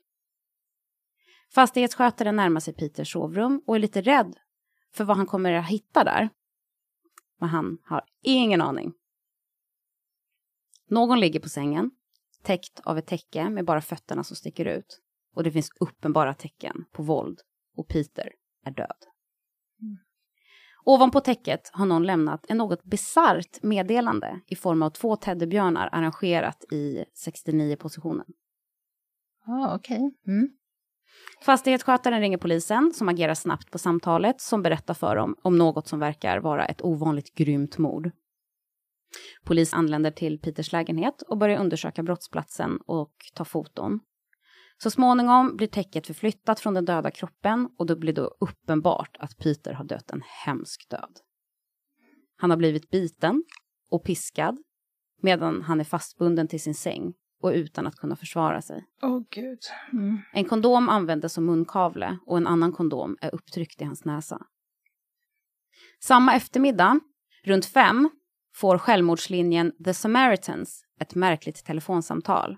[1.53, 4.35] Fastighetsskötaren närmar sig Peters sovrum och är lite rädd
[4.93, 6.29] för vad han kommer att hitta där.
[7.39, 8.93] Men han har ingen aning.
[10.87, 11.91] Någon ligger på sängen,
[12.43, 15.01] täckt av ett täcke med bara fötterna som sticker ut.
[15.35, 17.39] Och det finns uppenbara tecken på våld
[17.77, 18.31] och Peter
[18.65, 18.97] är död.
[20.83, 26.63] Ovanpå täcket har någon lämnat en något bisarrt meddelande i form av två teddybjörnar arrangerat
[26.71, 28.25] i 69-positionen.
[29.45, 30.15] Ja, ah, okej.
[30.27, 30.49] Mm.
[31.45, 35.99] Fastighetsskötaren ringer polisen som agerar snabbt på samtalet som berättar för dem om något som
[35.99, 38.11] verkar vara ett ovanligt grymt mord.
[39.43, 43.99] Polis anländer till Peters lägenhet och börjar undersöka brottsplatsen och ta foton.
[44.77, 49.37] Så småningom blir täcket förflyttat från den döda kroppen och det blir då uppenbart att
[49.37, 51.19] Peter har dött en hemsk död.
[52.37, 53.43] Han har blivit biten
[53.89, 54.57] och piskad
[55.21, 58.85] medan han är fastbunden till sin säng och utan att kunna försvara sig.
[59.01, 59.59] Åh, gud.
[59.93, 60.19] Mm.
[60.33, 64.41] En kondom användes som munkavle och en annan kondom är upptryckt i hans näsa.
[65.99, 66.99] Samma eftermiddag,
[67.43, 68.09] runt fem,
[68.55, 72.57] får självmordslinjen The Samaritans ett märkligt telefonsamtal.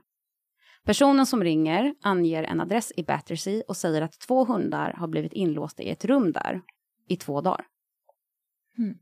[0.85, 5.33] Personen som ringer anger en adress i Battersea och säger att två hundar har blivit
[5.33, 6.61] inlåsta i ett rum där
[7.07, 7.65] i två dagar.
[8.77, 8.97] Mm.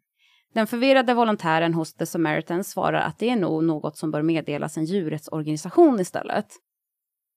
[0.54, 4.78] Den förvirrade volontären hos The Samaritans svarar att det är nog något som bör meddelas
[4.78, 6.48] en djurrättsorganisation istället.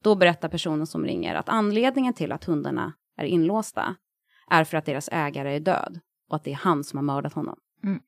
[0.03, 3.97] Då berättar personen som ringer att anledningen till att hundarna är inlåsta
[4.51, 7.33] är för att deras ägare är död och att det är han som har mördat
[7.33, 7.59] honom.
[7.85, 8.01] Mm.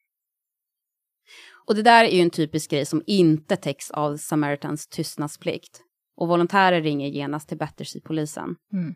[1.66, 5.82] Och det där är ju en typisk grej som inte täcks av Samaritans tystnadsplikt.
[6.16, 8.56] Och volontärer ringer genast till Battersea-polisen.
[8.72, 8.94] Mm.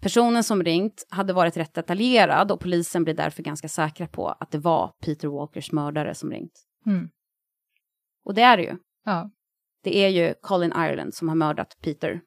[0.00, 4.50] Personen som ringt hade varit rätt detaljerad och polisen blir därför ganska säkra på att
[4.50, 6.66] det var Peter Walkers mördare som ringt.
[6.86, 7.08] Mm.
[8.24, 8.76] Och det är det ju.
[9.04, 9.30] Ja.
[9.82, 12.20] Det är ju Colin Ireland som har mördat Peter.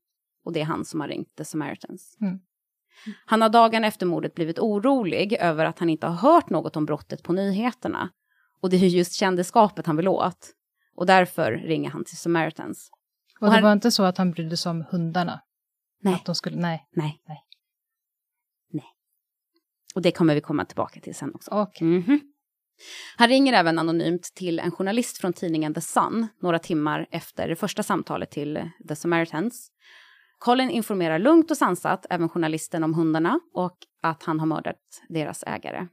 [0.46, 2.18] Och det är han som har ringt The Samaritans.
[2.22, 2.40] Mm.
[3.26, 6.86] Han har dagen efter mordet blivit orolig över att han inte har hört något om
[6.86, 8.10] brottet på nyheterna.
[8.62, 10.54] Och det är just kändisskapet han vill åt.
[10.96, 12.90] Och därför ringer han till Samaritans.
[13.40, 15.42] Och, Och det han- var inte så att han brydde sig om hundarna?
[16.04, 16.14] Nej.
[16.14, 16.88] Att de skulle, nej.
[16.92, 17.06] Nej.
[17.06, 17.22] Nej.
[17.28, 17.38] Nej.
[19.96, 21.52] Och det kommer vi komma tillbaka till sen också.
[21.52, 21.88] Okej.
[21.88, 22.20] Mhm.
[23.18, 27.56] Han ringer även anonymt till en journalist från tidningen The Sun några timmar efter det
[27.56, 29.72] första samtalet till The Samaritans.
[30.38, 35.44] Colin informerar lugnt och sansat även journalisten om hundarna och att han har mördat deras
[35.48, 35.88] ägare.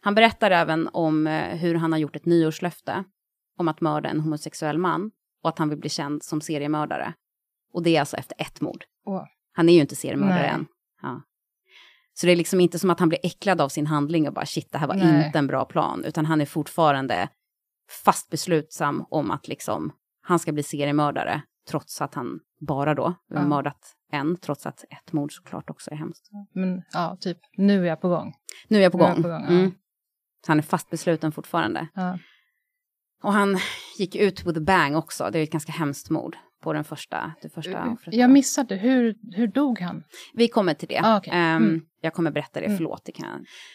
[0.00, 3.04] Han berättar även om eh, hur han har gjort ett nyårslöfte
[3.58, 5.10] om att mörda en homosexuell man
[5.42, 7.14] och att han vill bli känd som seriemördare.
[7.72, 8.84] Och det är alltså efter ett mord.
[9.06, 9.24] Åh.
[9.52, 10.50] Han är ju inte seriemördare Nej.
[10.50, 10.66] än.
[11.02, 11.22] Ja.
[12.14, 14.46] Så det är liksom inte som att han blir äcklad av sin handling och bara
[14.46, 15.26] shit, det här var Nej.
[15.26, 17.28] inte en bra plan, utan han är fortfarande
[18.04, 23.42] fast beslutsam om att liksom han ska bli seriemördare, trots att han bara då Ja.
[23.46, 26.28] mördat en, trots att ett mord såklart också är hemskt.
[26.54, 28.34] Men ja, typ, nu är jag på gång.
[28.68, 29.22] Nu är jag på Nu är jag gång.
[29.22, 29.48] på gång, ja.
[29.50, 29.72] mm.
[30.46, 31.88] Han är fast besluten fortfarande.
[31.94, 32.18] Ja.
[33.22, 33.58] Och han
[33.98, 37.32] gick ut with a bang också, det är ett ganska hemskt mord på den första,
[37.42, 38.14] det första offret.
[38.14, 40.04] Jag missade, hur, hur dog han?
[40.34, 41.00] Vi kommer till det.
[41.04, 41.32] Ah, okej.
[41.36, 41.80] Ehm, Mm.
[42.00, 42.76] Jag kommer berätta det, Mm.
[42.78, 43.02] förlåt.
[43.04, 43.28] Det kan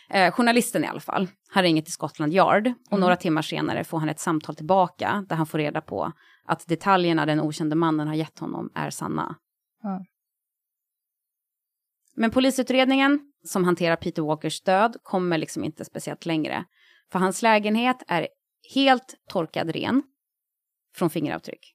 [0.10, 0.26] jag.
[0.28, 3.02] Eh, journalisten i alla fall, han ringer till Scotland Yard och Mm.
[3.02, 6.12] några timmar senare får han ett samtal tillbaka där han får reda på
[6.46, 9.36] att detaljerna den okände mannen har gett honom är sanna.
[9.84, 10.06] Ja.
[12.16, 16.66] Men polisutredningen som hanterar Peter Walkers död kommer liksom inte speciellt längre.
[17.12, 18.28] För hans lägenhet är
[18.76, 20.04] helt torkad ren
[20.96, 21.74] från fingeravtryck.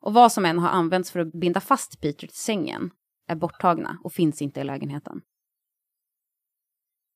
[0.00, 2.90] Och vad som än har använts för att binda fast Peter till sängen
[3.28, 5.20] är borttagna och finns inte i lägenheten.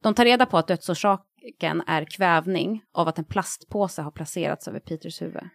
[0.02, 4.80] De tar reda på att dödsorsaken är kvävning av att en plastpåse har placerats över
[4.80, 5.48] Peters huvud.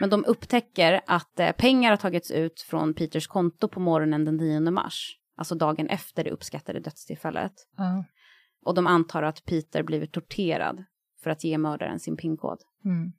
[0.00, 4.36] Men de upptäcker att eh, pengar har tagits ut från Peters konto på morgonen den
[4.36, 7.52] 9 mars, alltså dagen efter det uppskattade dödstillfället.
[7.76, 8.04] Ja.
[8.64, 10.84] Och de antar att Peter blivit torterad
[11.22, 12.58] för att ge mördaren sin pinkod.
[12.84, 13.12] Mm.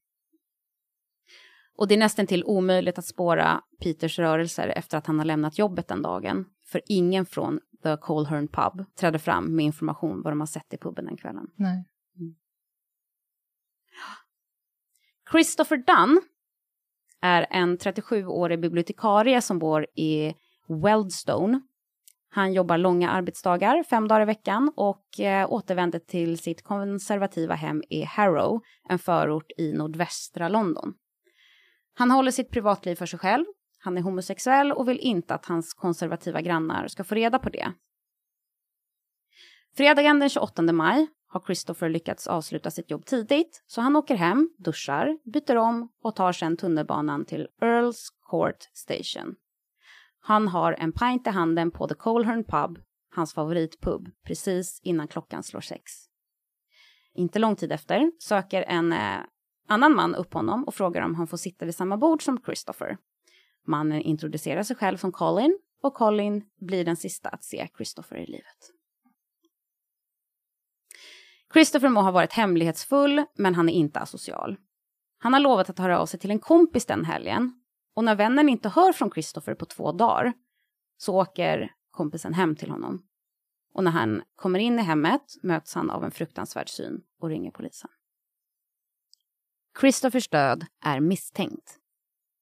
[1.78, 5.58] Och det är nästan till omöjligt att spåra Peters rörelser efter att han har lämnat
[5.58, 6.46] jobbet den dagen.
[6.66, 10.78] För ingen från The Colehern Pub trädde fram med information vad de har sett i
[10.78, 11.48] puben den kvällen.
[11.56, 11.86] Nej.
[15.32, 16.22] Christopher Dunn
[17.22, 20.34] är en 37-årig bibliotekarie som bor i
[20.68, 21.62] Weldstone.
[22.32, 27.84] Han jobbar långa arbetsdagar, fem dagar i veckan och eh, återvänder till sitt konservativa hem
[27.90, 30.94] i Harrow, en förort i nordvästra London.
[31.94, 33.46] Han håller sitt privatliv för sig själv,
[33.80, 37.74] han är homosexuell och vill inte att hans konservativa grannar ska få reda på det.
[39.78, 44.50] Fredagen den 28 maj har Christopher lyckats avsluta sitt jobb tidigt, så han åker hem,
[44.58, 49.36] duschar, byter om och tar sedan tunnelbanan till Earls Court Station.
[50.22, 52.80] Han har en pint i handen på The Colhern Pub,
[53.16, 55.92] hans favoritpub, precis innan klockan slår sex.
[57.14, 59.20] Inte lång tid efter söker en eh,
[59.68, 62.98] annan man upp honom och frågar om han får sitta vid samma bord som Christopher.
[63.68, 68.26] Mannen introducerar sig själv som Colin och Colin blir den sista att se Christopher i
[68.26, 68.72] livet.
[71.54, 74.58] Christopher må ha varit hemlighetsfull, men han är inte asocial.
[75.18, 77.54] Han har lovat att höra av sig till en kompis den helgen
[77.94, 80.34] och när vännen inte hör från Christopher på två dagar
[80.98, 83.04] så åker kompisen hem till honom.
[83.74, 87.52] Och när han kommer in i hemmet möts han av en fruktansvärd syn och ringer
[87.52, 87.90] polisen.
[89.82, 91.80] Christophers död är misstänkt.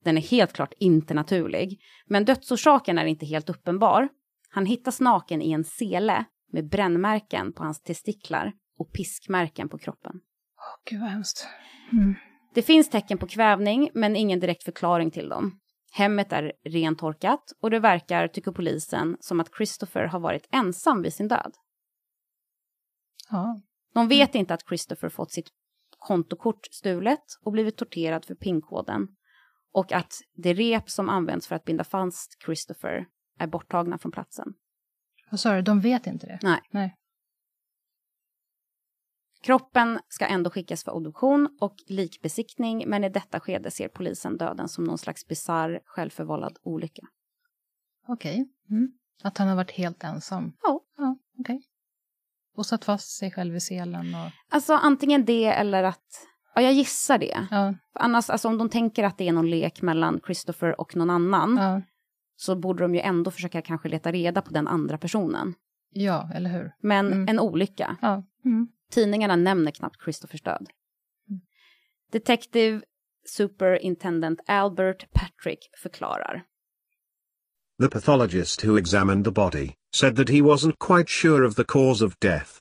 [0.03, 4.09] Den är helt klart inte naturlig, men dödsorsaken är inte helt uppenbar.
[4.49, 10.21] Han hittas naken i en sele med brännmärken på hans testiklar och piskmärken på kroppen.
[10.57, 11.47] Åh, gud vad hemskt.
[11.91, 12.15] Mm.
[12.57, 15.59] Det finns tecken på kvävning, men ingen direkt förklaring till dem.
[15.91, 21.13] Hemmet är rentorkat och det verkar, tycker polisen, som att Christopher har varit ensam vid
[21.13, 21.53] sin död.
[23.29, 23.61] Ja.
[23.93, 25.49] De vet inte att Christopher fått sitt
[25.97, 29.07] kontokort stulet och blivit torterad för pinkoden
[29.73, 33.05] och att det rep som används för att binda fast Christopher
[33.39, 34.53] är borttagna från platsen.
[35.31, 36.39] Vad sa du, de vet inte det?
[36.41, 36.61] Nej.
[36.71, 36.95] Nej.
[39.41, 44.67] Kroppen ska ändå skickas för obduktion och likbesiktning, men i detta skede ser polisen döden
[44.67, 47.01] som någon slags bizarr, självförvållad olycka.
[48.07, 48.47] Okej.
[48.69, 48.91] Mm.
[49.23, 50.53] Att han har varit helt ensam?
[50.63, 50.81] Ja.
[50.97, 51.61] Ja, okej.
[52.55, 54.31] Och satt fast sig själv i selen och...
[54.49, 57.47] Alltså antingen det eller att, ja jag gissar det.
[57.51, 61.09] Ja, Annars, alltså om de tänker att det är någon lek mellan Christopher och någon
[61.09, 61.81] annan, ja.
[62.35, 65.53] så borde de ju ändå försöka kanske leta reda på den andra personen.
[65.89, 66.71] ja eller hur?
[66.81, 67.27] Men Mm.
[67.29, 67.97] en olycka.
[68.01, 68.23] Ja.
[68.45, 68.67] Mm.
[68.91, 70.67] Tidningarna nämner knappt Christophers död.
[72.11, 72.81] Detective
[73.25, 76.43] Superintendent Albert Patrick förklarar.
[77.81, 82.05] The pathologist who examined the body said that he wasn't quite sure of the cause
[82.05, 82.59] of death.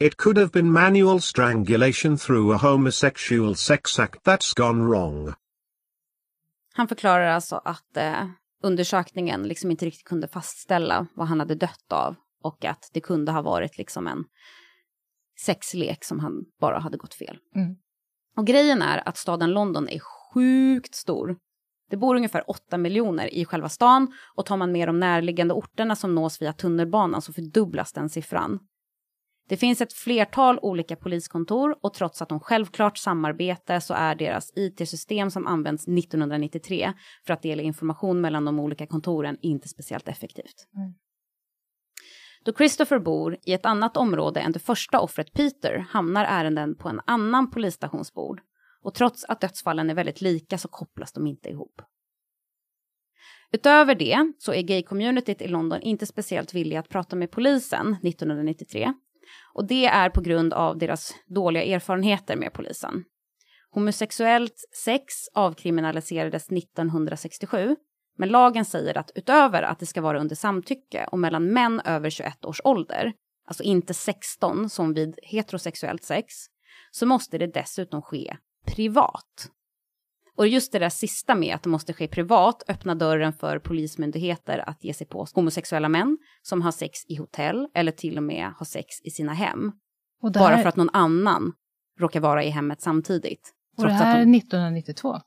[0.00, 5.34] It could have been manual strangulation through a homosexual sex act that's gone wrong.
[6.74, 8.28] Han förklarar alltså att eh,
[8.62, 13.32] undersökningen liksom inte riktigt kunde fastställa vad han hade dött av och att det kunde
[13.32, 14.24] ha varit liksom en
[15.40, 17.38] sexlek som han bara hade gått fel.
[17.56, 17.76] Mm.
[18.36, 21.36] Och grejen är att staden London är sjukt stor.
[21.90, 25.96] Det bor ungefär 8 miljoner i själva stan och tar man med de närliggande orterna
[25.96, 28.58] som nås via tunnelbanan så fördubblas den siffran.
[29.48, 34.52] Det finns ett flertal olika poliskontor och trots att de självklart samarbetar så är deras
[34.56, 36.92] IT-system som används 1993
[37.26, 40.68] för att dela information mellan de olika kontoren inte speciellt effektivt.
[40.76, 40.94] Mm.
[42.44, 46.88] Då Christopher bor i ett annat område än det första offret Peter hamnar ärenden på
[46.88, 48.40] en annan polisstationsbord
[48.82, 51.82] och trots att dödsfallen är väldigt lika så kopplas de inte ihop.
[53.52, 58.92] Utöver det så är gay-communityt i London inte speciellt villiga att prata med polisen 1993
[59.54, 63.04] och det är på grund av deras dåliga erfarenheter med polisen.
[63.70, 67.76] Homosexuellt sex avkriminaliserades 1967
[68.16, 72.10] men lagen säger att utöver att det ska vara under samtycke och mellan män över
[72.10, 73.12] 21 års ålder,
[73.46, 76.34] alltså inte 16 som vid heterosexuellt sex,
[76.90, 79.50] så måste det dessutom ske privat.
[80.36, 84.68] Och just det där sista med att det måste ske privat öppnar dörren för polismyndigheter
[84.68, 88.52] att ge sig på homosexuella män som har sex i hotell eller till och med
[88.56, 89.72] har sex i sina hem.
[90.22, 91.52] Det Bara här, för att någon annan
[92.00, 93.54] råkar vara i hemmet samtidigt.
[93.76, 95.20] och det här är att de, 1992,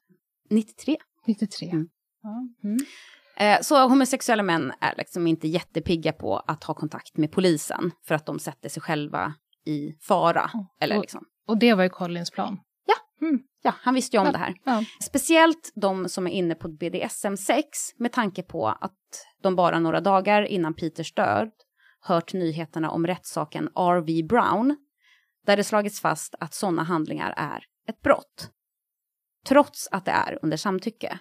[0.49, 0.97] 93.
[1.27, 1.69] 93.
[1.69, 1.89] Mm.
[2.23, 2.47] Ja.
[2.63, 2.77] Mm.
[3.37, 8.15] Eh, så homosexuella män är liksom inte jättepigga på att ha kontakt med polisen för
[8.15, 9.33] att de sätter sig själva
[9.65, 10.49] i fara.
[10.81, 11.25] Eller Och- liksom.
[11.47, 12.59] Och det var ju Collins plan.
[13.63, 14.55] Ja, han visste ju om det här.
[14.63, 14.83] Ja.
[15.01, 20.43] Speciellt de som är inne på BDSM-sex med tanke på att de bara några dagar
[20.43, 21.51] innan Peters död
[22.01, 24.23] hört nyheterna om rättssaken R.V.
[24.23, 24.77] Brown
[25.45, 28.49] där det slagits fast att sådana handlingar är ett brott.
[29.47, 31.19] Trots att det är under samtycke.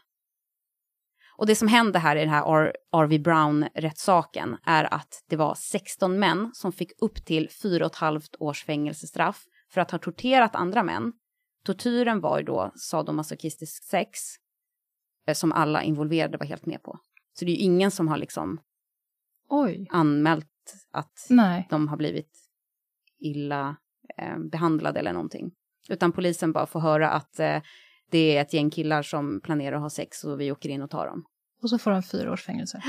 [1.39, 3.19] Och det som hände här i den här R.V.
[3.19, 9.81] Brown-rättssaken är att det var 16 män som fick upp till 4,5 års fängelsestraff för
[9.81, 11.13] att ha torterat andra män
[11.67, 14.19] Tortyren var ju då sadomasochistisk sex
[15.27, 16.99] eh, som alla involverade var helt med på.
[17.39, 18.61] Så det är ju ingen som har liksom
[19.49, 19.87] Oj.
[19.91, 20.47] anmält
[20.91, 21.67] att Nej.
[21.71, 22.39] de har blivit
[23.19, 23.77] illa
[24.19, 25.53] eh, behandlade eller någonting.
[25.89, 27.63] Utan polisen bara får höra att eh,
[28.11, 30.91] det är ett gäng killar som planerar att ha sex och vi åker in och
[30.91, 31.25] tar dem.
[31.63, 32.83] Och så får han fyra års fängelse.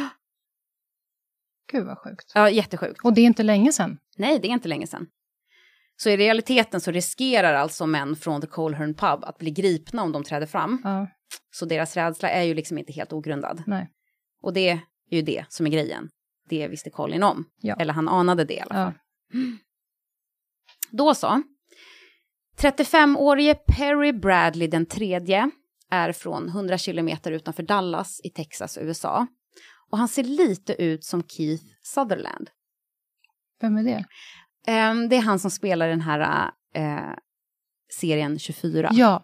[1.72, 2.32] Gud vad sjukt.
[2.36, 3.02] Ja, jättesjukt.
[3.04, 3.98] Och det är inte länge sedan.
[4.18, 5.08] Nej, det är inte länge sedan.
[5.96, 10.12] Så i realiteten så riskerar alltså män från The Colehern Pub att bli gripna om
[10.12, 10.82] de träder fram.
[10.84, 11.08] Ja,
[11.52, 13.64] Så deras rädsla är ju liksom inte helt ogrundad.
[13.68, 13.90] nej.
[14.42, 14.80] Och det är
[15.12, 16.10] ju det som är grejen.
[16.50, 17.46] Det visste Colin om.
[17.62, 17.76] Ja.
[17.80, 18.94] Eller han anade det i alla fall.
[19.32, 19.40] Ja.
[20.92, 21.42] Då så.
[22.62, 25.52] 35-årige Perry Bradley den tredje
[25.92, 29.28] är från 100 kilometer utanför Dallas i Texas, USA.
[29.90, 32.50] Och han ser lite ut som Keith Sutherland.
[33.62, 34.06] Vem är det?
[34.68, 37.14] Ehm, det är han som spelar den här eh,
[37.94, 38.90] serien 24.
[38.94, 39.24] Ja.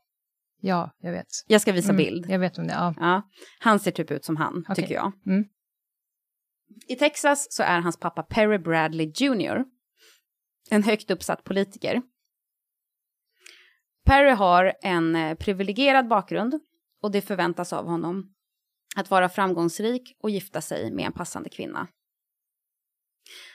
[0.61, 1.27] Ja, jag vet.
[1.47, 2.25] Jag ska visa Mm, bild.
[2.29, 2.73] Jag vet om det.
[2.73, 2.93] Ja.
[2.97, 4.75] Ja, han ser typ ut som han, Okej.
[4.83, 5.11] tycker jag.
[5.25, 5.45] Mm.
[6.87, 9.63] I Texas så är hans pappa Perry Bradley Jr.
[10.69, 12.01] en högt uppsatt politiker.
[14.05, 16.59] Perry har en eh, privilegierad bakgrund
[17.01, 18.33] och det förväntas av honom
[18.95, 21.87] att vara framgångsrik och gifta sig med en passande kvinna.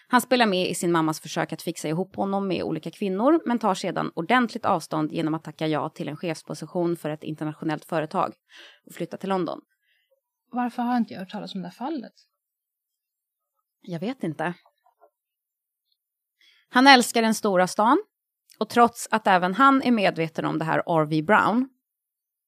[0.08, 3.58] Han spelar med i sin mammas försök att fixa ihop honom med olika kvinnor men
[3.58, 8.34] tar sedan ordentligt avstånd genom att tacka ja till en chefsposition för ett internationellt företag
[8.86, 9.60] och flytta till London.
[10.50, 12.12] Varför har inte jag hört talas om det här fallet?
[13.80, 14.54] Jag vet inte.
[16.68, 18.02] Han älskar den stora stan
[18.58, 21.22] och trots att även han är medveten om det här R.V.
[21.22, 21.68] Brown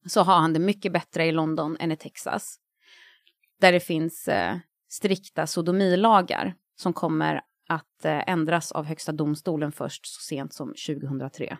[0.06, 2.56] så har han det mycket bättre i London än i Texas.
[3.60, 4.56] Där det finns eh,
[4.88, 11.58] strikta sodomilagar som kommer att eh, ändras av Högsta domstolen först så sent som 2003.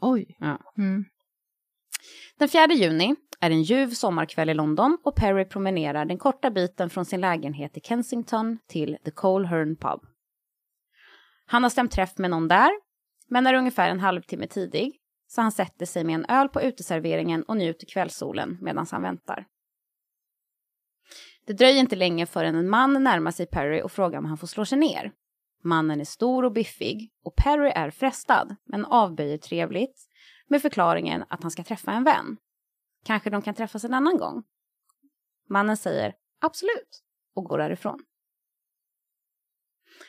[0.00, 0.36] Oj.
[0.38, 0.58] Ja.
[0.78, 1.04] Mm.
[2.38, 6.90] Den 4 juni är en ljuv sommarkväll i London och Perry promenerar den korta biten
[6.90, 10.00] från sin lägenhet i Kensington till The Colehern Pub.
[11.46, 12.70] Han har stämt träff med någon där,
[13.32, 17.42] men är ungefär en halvtimme tidig, så han sätter sig med en öl på uteserveringen
[17.42, 19.46] och njuter kvällssolen medan han väntar.
[21.46, 24.46] Det dröjer inte länge förrän en man närmar sig Perry och frågar om han får
[24.46, 25.12] slå sig ner.
[25.64, 30.08] Mannen är stor och biffig och Perry är frestad, men avböjer trevligt
[30.48, 32.36] med förklaringen att han ska träffa en vän.
[33.04, 34.42] Kanske de kan träffas en annan gång.
[35.48, 37.02] Mannen säger absolut
[37.34, 38.04] och går därifrån.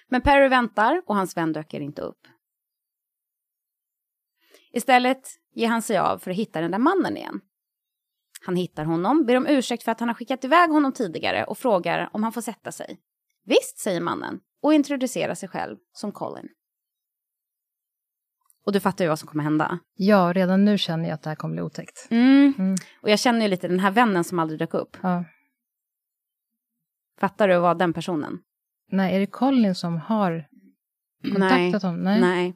[0.08, 2.28] Men Perry väntar och hans vän döker inte upp.
[4.74, 7.42] Istället ger han sig av för att hitta den där mannen igen.
[8.46, 11.58] Han hittar honom, ber om ursäkt för att han har skickat iväg honom tidigare och
[11.58, 13.00] frågar om han får sätta sig.
[13.46, 16.50] Visst, säger mannen och introducerar sig själv som Colin.
[18.66, 19.80] Och du fattar ju vad som kommer hända.
[19.96, 22.08] Ja, redan nu känner jag att det här kommer bli otäckt.
[22.12, 22.54] Mm.
[22.58, 22.76] Mm.
[23.02, 24.98] Och jag känner ju lite den här vännen som aldrig dök upp.
[25.02, 25.26] Ja.
[27.20, 28.40] Fattar du vad den personen?
[28.92, 30.48] Nej, är det Colin som har
[31.24, 32.04] kontaktat honom?
[32.04, 32.22] Nej.
[32.22, 32.54] Nej.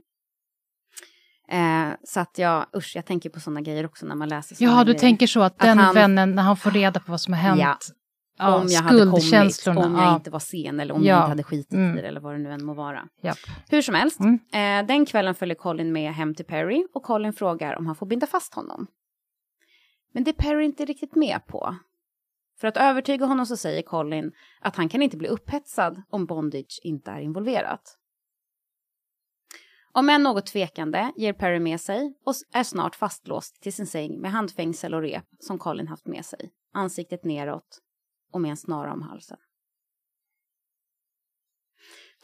[1.51, 4.71] Eh, så att jag, usch, jag tänker på sådana grejer också när man läser såna
[4.71, 4.99] Ja, du grejer.
[4.99, 7.41] tänker så att, Att den han- vännen, när han får reda på vad som har
[7.41, 7.77] hänt, Ja.
[8.37, 10.15] ja, om jag hade kommit, om jag ja.
[10.15, 11.07] inte var sen eller om Ja.
[11.13, 11.97] jag inte hade skitit Mm.
[11.97, 13.07] i det eller vad det nu än må vara.
[13.21, 13.37] Japp.
[13.69, 14.39] Hur som helst, Mm.
[14.81, 18.05] eh, den kvällen följer Colin med hem till Perry och Colin frågar om han får
[18.05, 18.87] binda fast honom.
[20.13, 21.75] Men det är Perry inte riktigt med på.
[22.59, 24.31] För att övertyga honom så säger Colin
[24.61, 27.81] att han kan inte bli upphetsad om bondage inte är involverat.
[29.97, 34.21] Om än något tvekande ger Perry med sig och är snart fastlåst till sin säng
[34.21, 37.79] med handfängsel och rep som Colin haft med sig, ansiktet neråt
[38.31, 39.37] och med en snara om halsen.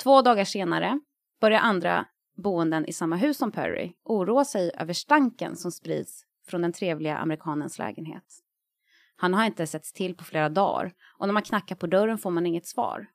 [0.04, 1.00] Två dagar senare
[1.42, 2.06] börjar andra
[2.38, 7.18] boenden i samma hus som Perry oroa sig över stanken som sprids från den trevliga
[7.18, 8.26] amerikanens lägenhet.
[9.16, 12.32] Han har inte setts till på flera dagar och när man knackar på dörren får
[12.32, 13.08] man inget svar.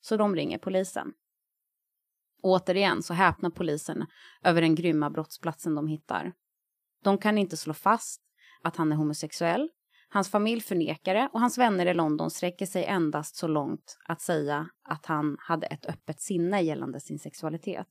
[0.00, 1.12] Så de ringer polisen.
[2.42, 4.06] Återigen så häpnar polisen
[4.42, 6.32] över den grymma brottsplatsen de hittar.
[7.04, 8.22] De kan inte slå fast
[8.62, 9.68] att han är homosexuell.
[10.08, 14.20] Hans familj förnekar det och hans vänner i London sträcker sig endast så långt att
[14.20, 17.88] säga att han hade ett öppet sinne gällande sin sexualitet.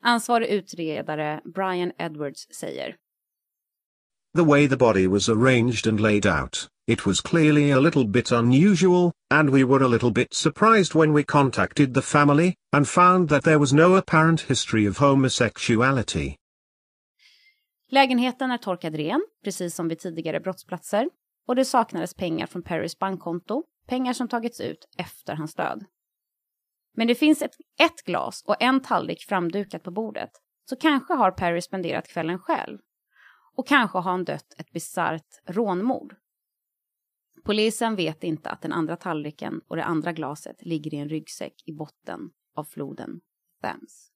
[0.00, 2.96] Ansvarig utredare Brian Edwards säger
[4.34, 8.30] The way the body was arranged and laid out, it was clearly a little bit
[8.30, 13.28] unusual, and we were a little bit surprised when we contacted the family, and found
[13.28, 16.36] that there was no apparent history of homosexuality.
[17.88, 21.08] Lägenheten är torkad ren, precis som vid tidigare brottsplatser,
[21.48, 25.84] och det saknades pengar från Perrys bankkonto, pengar som tagits ut efter hans död.
[26.96, 30.30] Men det finns ett, ett glas och en tallrik framdukat på bordet,
[30.68, 32.78] så kanske har Perry spenderat kvällen själv.
[33.60, 36.14] Och kanske har han dött ett bisarrt rånmord.
[37.44, 41.54] Polisen vet inte att den andra tallriken och det andra glaset ligger i en ryggsäck
[41.66, 43.20] i botten av floden
[43.62, 44.10] Thames.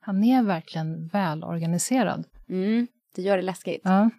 [0.00, 2.26] Han är verkligen välorganiserad.
[2.48, 3.80] Mm, det gör det läskigt.
[3.84, 4.10] Ja.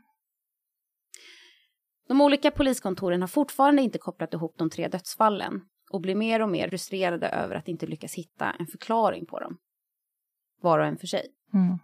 [2.07, 5.61] De olika poliskontoren har fortfarande inte kopplat ihop de tre dödsfallen
[5.91, 9.57] och blir mer och mer frustrerade över att inte lyckas hitta en förklaring på dem.
[10.61, 11.27] Var och en för sig.
[11.53, 11.77] Mm.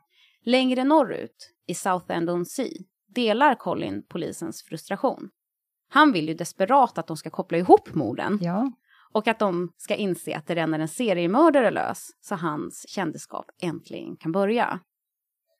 [0.44, 2.84] Längre norrut, i Southend-on-Sea,
[3.16, 5.30] delar Colin polisens frustration.
[5.90, 8.72] Han vill ju desperat att de ska koppla ihop morden ja.
[9.14, 14.16] och att de ska inse att det ränner en seriemördare lös så hans kändisskap äntligen
[14.16, 14.80] kan börja.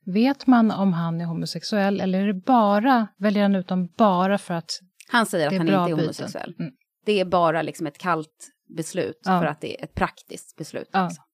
[0.06, 4.38] Vet man om han är homosexuell eller är det bara, väljer han ut dem bara
[4.38, 4.70] för att
[5.08, 6.54] Han säger att han inte är homosexuell.
[6.58, 6.72] Mm.
[7.06, 9.40] Det är bara liksom ett kallt beslut Ja.
[9.40, 10.88] för att det är ett praktiskt beslut.
[10.92, 11.04] Ja.
[11.04, 11.24] Liksom.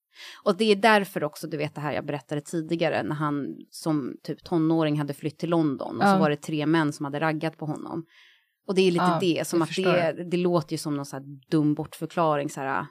[0.45, 4.17] Och det är därför också, du vet det här jag berättade tidigare, när han som
[4.23, 6.13] typ tonåring hade flytt till London och Ja.
[6.15, 8.05] så var det tre män som hade raggat på honom.
[8.67, 11.17] Och det är lite Ja, det, som att det, det låter ju som någon så
[11.17, 12.87] här dum bortförklaring, så här,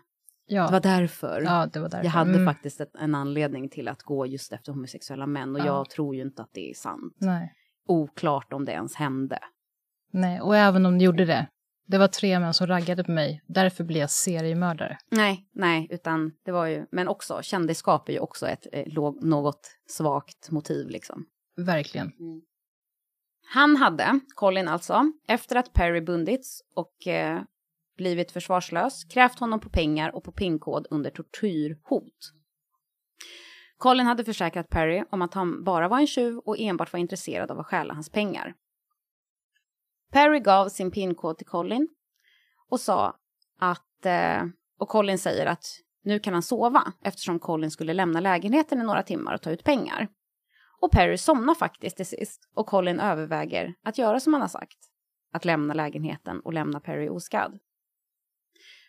[0.47, 1.41] ja, det var därför.
[1.41, 2.03] ja, det var därför.
[2.05, 2.45] Jag hade Mm.
[2.45, 5.65] faktiskt ett, en anledning till att gå just efter homosexuella män och Ja.
[5.65, 7.13] jag tror ju inte att det är sant.
[7.17, 7.53] Nej,
[7.87, 9.39] Oklart om det ens hände.
[10.11, 11.47] nej, och även om de gjorde det.
[11.89, 14.97] Det var tre män som raggade på mig, därför blev jag seriemördare.
[15.11, 19.23] Nej, nej, utan det var ju, men också kändisskap är ju också ett eh, låg,
[19.23, 21.25] något svagt motiv liksom.
[21.57, 22.11] Verkligen.
[23.53, 27.41] Han hade, Colin alltså, efter att Perry bundits och eh,
[27.97, 32.33] blivit försvarslös, krävt honom på pengar och på pinkod under tortyrhot.
[33.77, 37.51] Colin hade försäkrat Perry om att han bara var en tjuv och enbart var intresserad
[37.51, 38.53] av att stjäla hans pengar.
[40.11, 41.87] Perry gav sin pinkod till Colin
[42.69, 43.15] och sa
[43.59, 44.43] att, eh,
[44.79, 45.65] och Colin säger att
[46.03, 49.63] nu kan han sova eftersom Colin skulle lämna lägenheten i några timmar och ta ut
[49.63, 50.07] pengar.
[50.81, 54.77] Och Perry somnar faktiskt till sist och Colin överväger att göra som han har sagt.
[55.33, 57.59] Att lämna lägenheten och lämna Perry oskadd.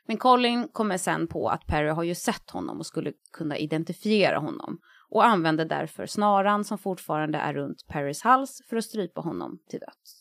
[0.06, 4.38] Men Colin kommer sen på att Perry har ju sett honom och skulle kunna identifiera
[4.38, 4.78] honom
[5.10, 9.80] och använder därför snaran som fortfarande är runt Perrys hals för att strypa honom till
[9.80, 10.19] döds.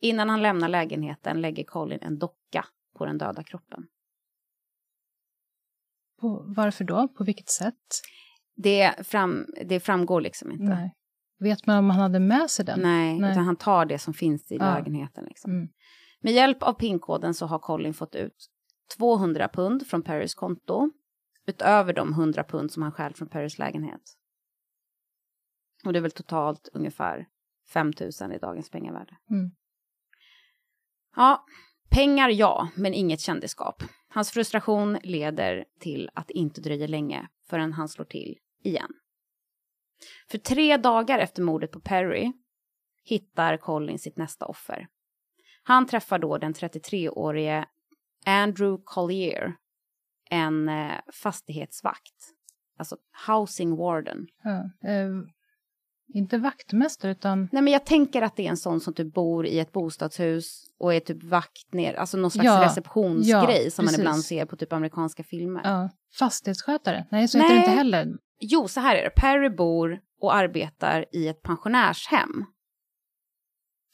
[0.00, 2.64] Innan han lämnar lägenheten lägger Colin en docka
[2.98, 3.86] på den döda kroppen.
[6.20, 7.08] På, varför då?
[7.08, 7.74] På vilket sätt?
[8.56, 10.64] Det, fram, det framgår liksom inte.
[10.64, 10.94] Nej.
[11.40, 12.80] Vet man om han hade med sig den?
[12.80, 13.30] Nej, Nej.
[13.32, 14.74] utan han tar det som finns i Ja.
[14.74, 15.24] lägenheten.
[15.24, 15.50] Liksom.
[15.52, 15.68] Mm.
[16.20, 18.46] Med hjälp av pinkoden så har Colin fått ut
[18.98, 20.90] 200 pund från Perrys konto,
[21.46, 24.02] utöver de 100 pund som han stjäl från Perrys lägenhet.
[25.84, 27.26] Och det är väl totalt ungefär
[27.72, 29.16] 5 000 i dagens pengavärde.
[29.30, 29.50] Mm.
[31.18, 31.44] Ja,
[31.90, 33.82] pengar ja, men inget kändisskap.
[34.08, 38.90] Hans frustration leder till att det inte dröjer länge förrän han slår till igen.
[40.30, 42.32] För tre dagar efter mordet på Perry
[43.04, 44.88] hittar Colin sitt nästa offer.
[45.62, 47.66] Han träffar då den 33-årige
[48.26, 49.56] Andrew Collier,
[50.30, 52.34] en eh, fastighetsvakt.
[52.76, 52.96] Alltså
[53.26, 54.26] housing warden.
[54.42, 54.88] Ja.
[54.88, 55.08] Eh,
[56.14, 57.48] inte vaktmästare, utan...
[57.52, 60.64] Nej, men jag tänker att det är en sån som typ bor i ett bostadshus
[60.78, 64.44] och är typ vakt ner, alltså någon slags Ja, receptionsgrej ja, som man ibland ser
[64.44, 65.60] på typ amerikanska filmer.
[65.64, 67.06] Ja, fastighetsskötare.
[67.10, 68.06] Nej, så heter det inte heller.
[68.40, 69.10] Jo, så här är det.
[69.10, 72.44] Perry bor och arbetar i ett pensionärshem.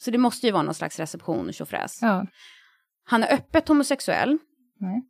[0.03, 1.99] Så det måste ju vara någon slags reception, tjofräs.
[2.01, 2.27] Ja.
[3.03, 4.37] Han är öppet homosexuell.
[4.79, 5.03] Nej.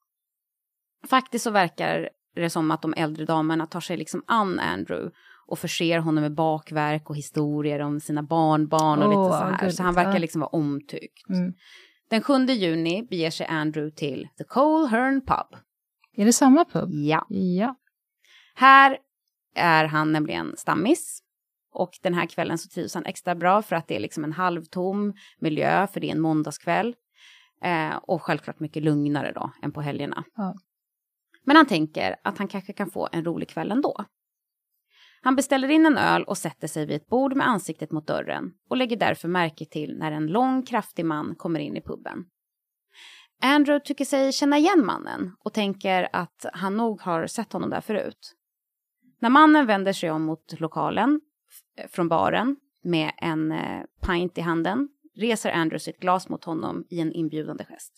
[1.09, 5.11] Faktiskt så verkar det som att de äldre damerna tar sig liksom an Andrew
[5.47, 9.69] och förser honom med bakverk och historier om sina barnbarn och Åh, lite så här.
[9.69, 11.29] så han verkar liksom vara omtyckt.
[11.29, 11.53] Mm.
[12.09, 15.59] Den 7 juni beger sig Andrew till The Cole Hearn Pub.
[16.17, 16.89] Är det samma pub?
[16.91, 17.25] Ja.
[17.29, 17.75] Ja.
[18.55, 18.97] Här
[19.55, 21.21] är han nämligen stammis.
[21.73, 24.33] Och den här kvällen så trivs han extra bra för att det är liksom en
[24.33, 26.95] halvtom miljö, för det är en måndagskväll.
[27.63, 30.23] Eh, och självklart mycket lugnare då än på helgerna.
[30.35, 30.55] Ja.
[31.43, 34.05] Men han tänker att han kanske kan få en rolig kväll ändå.
[35.25, 38.53] Han beställer in en öl och sätter sig vid ett bord med ansiktet mot dörren
[38.69, 42.25] och lägger därför märke till när en lång, kraftig man kommer in i puben.
[43.41, 47.81] Andrew tycker sig känna igen mannen och tänker att han nog har sett honom där
[47.81, 48.35] förut.
[49.21, 51.21] När mannen vänder sig om mot lokalen
[51.77, 56.85] eh, från baren med en eh, pint i handen reser Andrew sitt glas mot honom
[56.89, 57.93] i en inbjudande gest.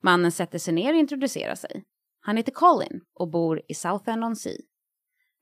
[0.00, 1.84] Mannen sätter sig ner och introducerar sig.
[2.20, 4.58] Han heter Colin och bor i Southend-on-Sea.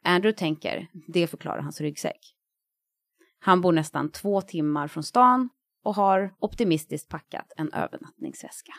[0.06, 2.32] Andrew tänker, det förklarar hans ryggsäck.
[3.40, 5.48] Han bor nästan två timmar från stan
[5.84, 8.72] och har optimistiskt packat en övernattningsväska.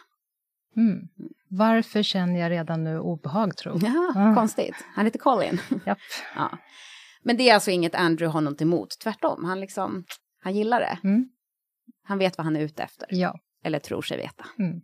[0.75, 1.07] Mm.
[1.49, 3.79] Varför känner jag redan nu obehag, tro?
[3.81, 4.35] Ja, Ah.
[4.35, 4.75] konstigt.
[4.95, 5.59] Han heter Colin.
[5.85, 5.97] Japp.
[6.35, 6.57] ja.
[7.23, 8.99] Men det är alltså inget Andrew har något emot.
[9.03, 10.03] Tvärtom, han, liksom,
[10.41, 10.99] han gillar det.
[11.03, 11.29] Mm.
[12.03, 13.07] Han vet vad han är ute efter.
[13.11, 13.39] Ja.
[13.63, 14.45] Eller tror sig veta.
[14.59, 14.81] Mm.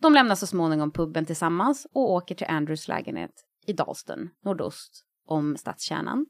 [0.00, 3.32] De lämnar så småningom puben tillsammans och åker till Andrews lägenhet
[3.66, 6.26] i Dalston, nordost om stadskärnan.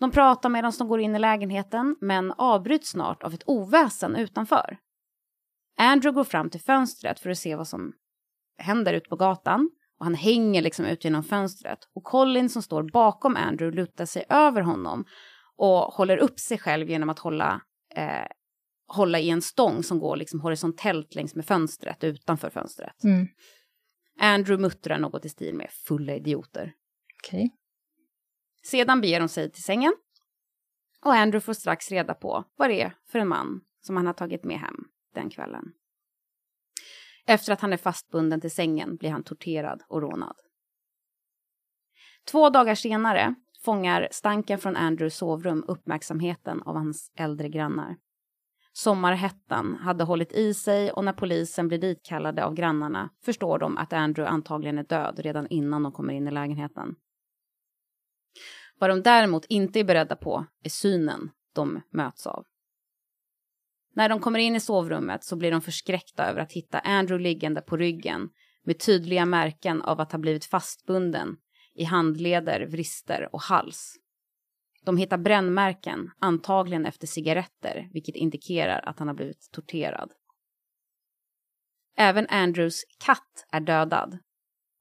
[0.00, 4.78] De pratar medan de går in i lägenheten, men avbryts snart av ett oväsen utanför.
[5.78, 7.92] Andrew går fram till fönstret för att se vad som
[8.58, 11.78] händer ute på gatan och han hänger liksom ut genom fönstret.
[11.94, 15.04] Och Colin som står bakom Andrew lutar sig över honom
[15.56, 17.60] och håller upp sig själv genom att hålla,
[17.94, 18.26] eh,
[18.86, 23.04] hålla i en stång som går liksom horisontellt längs med fönstret utanför fönstret.
[23.04, 23.28] Mm.
[24.18, 26.74] Andrew muttrar något i stil med fulla idioter.
[27.24, 27.50] Okej.
[28.62, 29.94] Sedan beger de sig till sängen
[31.04, 34.12] och Andrew får strax reda på vad det är för en man som han har
[34.12, 34.76] tagit med hem
[35.14, 35.72] den kvällen.
[37.26, 40.36] Efter att han är fastbunden till sängen blir han torterad och rånad.
[42.24, 47.96] Två dagar senare fångar stanken från Andrews sovrum uppmärksamheten av hans äldre grannar.
[48.76, 53.92] Sommarhettan hade hållit i sig och när polisen blir ditkallade av grannarna förstår de att
[53.92, 56.94] Andrew antagligen är död redan innan de kommer in i lägenheten.
[58.78, 62.44] Vad de däremot inte är beredda på är synen de möts av.
[63.94, 67.60] När de kommer in i sovrummet så blir de förskräckta över att hitta Andrew liggande
[67.60, 68.28] på ryggen
[68.64, 71.36] med tydliga märken av att ha blivit fastbunden
[71.74, 73.96] i handleder, vrister och hals.
[74.86, 80.12] De hittar brännmärken, antagligen efter cigaretter, vilket indikerar att han har blivit torterad.
[81.96, 84.18] Även Andrews katt är dödad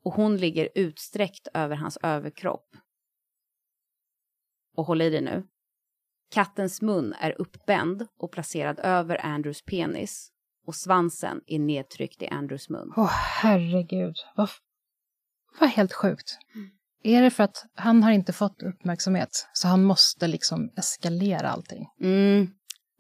[0.03, 2.75] och hon ligger utsträckt över hans överkropp.
[4.75, 5.47] Och håll i dig nu.
[6.31, 10.31] Kattens mun är uppbänd och placerad över Andrews penis
[10.65, 12.93] och svansen är nedtryckt i Andrews mun.
[12.97, 14.15] Åh, herregud.
[14.35, 14.49] Vad,
[15.59, 16.37] vad helt sjukt.
[17.05, 21.87] Är det för att han har inte fått uppmärksamhet, så han måste liksom eskalera allting?
[22.01, 22.47] Mm.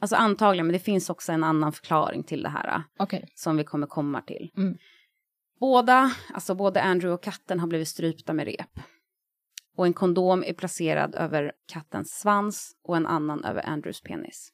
[0.01, 2.83] Alltså antagligen, men det finns också en annan förklaring till det här.
[2.99, 3.29] Okej.
[3.35, 4.51] som vi kommer komma till.
[4.57, 4.77] Mm.
[5.59, 8.79] Båda, alltså både Andrew och katten har blivit strypta med rep.
[9.75, 14.51] Och en kondom är placerad över kattens svans och en annan över Andrews penis.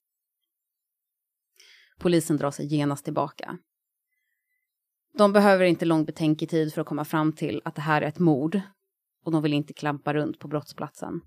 [2.00, 3.58] Polisen drar sig genast tillbaka.
[5.18, 8.20] De behöver inte lång betänketid för att komma fram till att det här är ett
[8.20, 8.62] mord
[9.24, 11.22] och de vill inte klampa runt på brottsplatsen.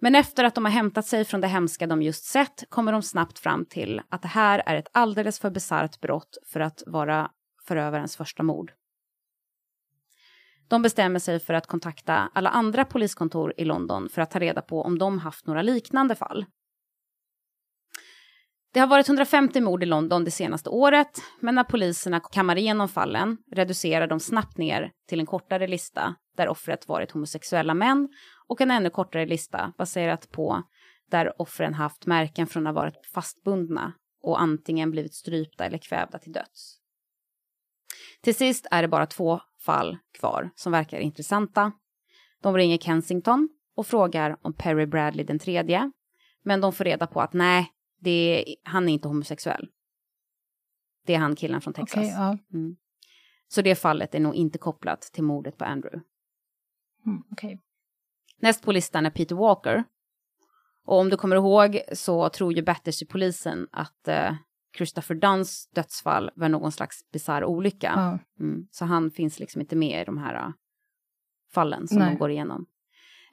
[0.00, 3.02] Men efter att de har hämtat sig från det hemska de just sett kommer de
[3.02, 7.30] snabbt fram till att det här är ett alldeles för bisarrt brott för att vara
[7.66, 8.72] förövarens första mord.
[10.68, 14.62] De bestämmer sig för att kontakta alla andra poliskontor i London för att ta reda
[14.62, 16.46] på om de haft några liknande fall.
[18.72, 22.88] Det har varit 150 mord i London det senaste året, men när poliserna kammar igenom
[22.88, 28.08] fallen reducerar de snabbt ner till en kortare lista där offret varit homosexuella män
[28.46, 30.62] och en ännu kortare lista baserat på
[31.10, 36.18] där offren haft märken från att ha varit fastbundna och antingen blivit strypta eller kvävda
[36.18, 36.78] till döds.
[38.20, 41.72] Till sist är det bara två fall kvar som verkar intressanta.
[42.42, 45.92] De ringer Kensington och frågar om Perry Bradley den tredje.
[46.42, 49.68] Men de får reda på att nej, det är, han är inte homosexuell.
[51.06, 51.98] Det är han killen från Texas.
[51.98, 52.38] Okej, ja.
[52.52, 52.76] Mm.
[53.48, 56.00] Så det fallet är nog inte kopplat till mordet på Andrew.
[57.06, 57.60] Mm, okej.
[58.38, 59.84] Näst på listan är Peter Walker.
[60.84, 64.34] Och om du kommer ihåg så tror ju Battersea-polisen att eh,
[64.76, 67.92] Christopher Dunns dödsfall var någon slags bisarr olycka.
[67.96, 68.18] Ja.
[68.44, 70.52] Mm, så han finns liksom inte med i de här uh,
[71.52, 72.10] fallen som Nej.
[72.10, 72.66] de går igenom.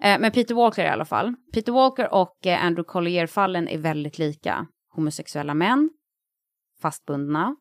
[0.01, 1.35] Eh, men Peter Walker i alla fall.
[1.53, 4.67] Peter Walker och eh, Andrew Collier-fallen är väldigt lika.
[4.89, 5.89] Homosexuella män,
[6.81, 7.55] fastbundna,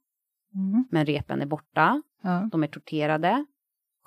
[0.54, 0.84] Mm.
[0.90, 2.02] men repen är borta.
[2.22, 2.48] Ja.
[2.52, 3.46] De är torterade.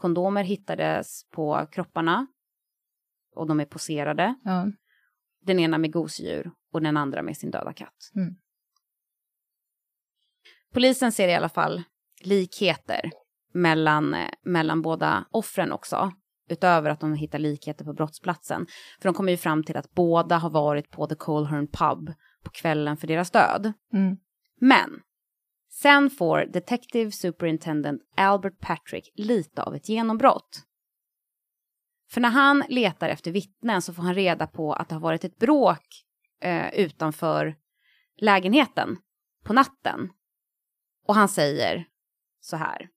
[0.01, 2.27] Kondomer hittades på kropparna.
[3.35, 4.35] Och de är poserade.
[4.43, 4.67] Ja.
[5.41, 8.11] Den ena med gosedjur och den andra med sin döda katt.
[8.15, 8.35] Mm.
[10.73, 11.83] Polisen ser i alla fall
[12.21, 13.11] likheter
[13.53, 16.11] mellan, eh, mellan båda offren också.
[16.49, 18.67] Utöver att de hittar likheter på brottsplatsen.
[19.01, 22.51] För de kommer ju fram till att båda har varit på The Colehern Pub på
[22.51, 23.73] kvällen för deras död.
[23.93, 24.17] Mm.
[24.59, 25.01] Men
[25.73, 30.63] sen får Detective Superintendent Albert Patrick lite av ett genombrott.
[32.11, 35.23] För när han letar efter vittnen så får han reda på att det har varit
[35.23, 36.03] ett bråk
[36.41, 37.55] eh, utanför
[38.17, 38.97] lägenheten
[39.43, 40.09] på natten.
[41.07, 41.85] Och han säger
[42.39, 42.89] så här.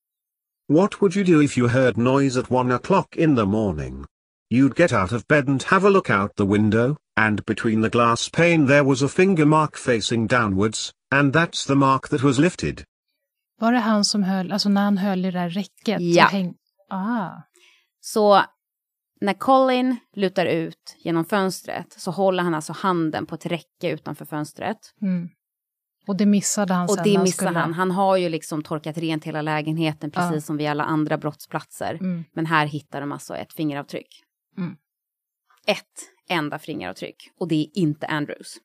[0.68, 4.04] What would you do if you heard noise at one o'clock in the morning?
[4.54, 7.88] You'd get out of bed and have a look out the window, and between the
[7.88, 12.38] glass pane there was a finger mark facing downwards, and that's the mark that was
[12.38, 12.82] lifted.
[13.60, 16.00] Var det han som höll, alltså när han höll i det där räcket?
[16.00, 16.24] Ja.
[16.24, 16.54] Häng...
[16.90, 17.30] Ah.
[18.00, 18.42] Så
[19.20, 24.24] när Colin lutar ut genom fönstret så håller han alltså handen på ett räcke utanför
[24.24, 24.78] fönstret.
[25.02, 25.28] Mm.
[26.06, 27.74] Och det missade han Och sen det missar skulle- han.
[27.74, 30.40] Han har ju liksom torkat rent hela lägenheten precis Ja.
[30.40, 31.94] som vid alla andra brottsplatser.
[31.94, 32.24] Mm.
[32.34, 34.23] Men här hittar de alltså ett fingeravtryck.
[34.58, 34.76] Mm.
[35.66, 37.30] Ett enda fingeravtryck.
[37.38, 38.56] Och det är inte Andrews.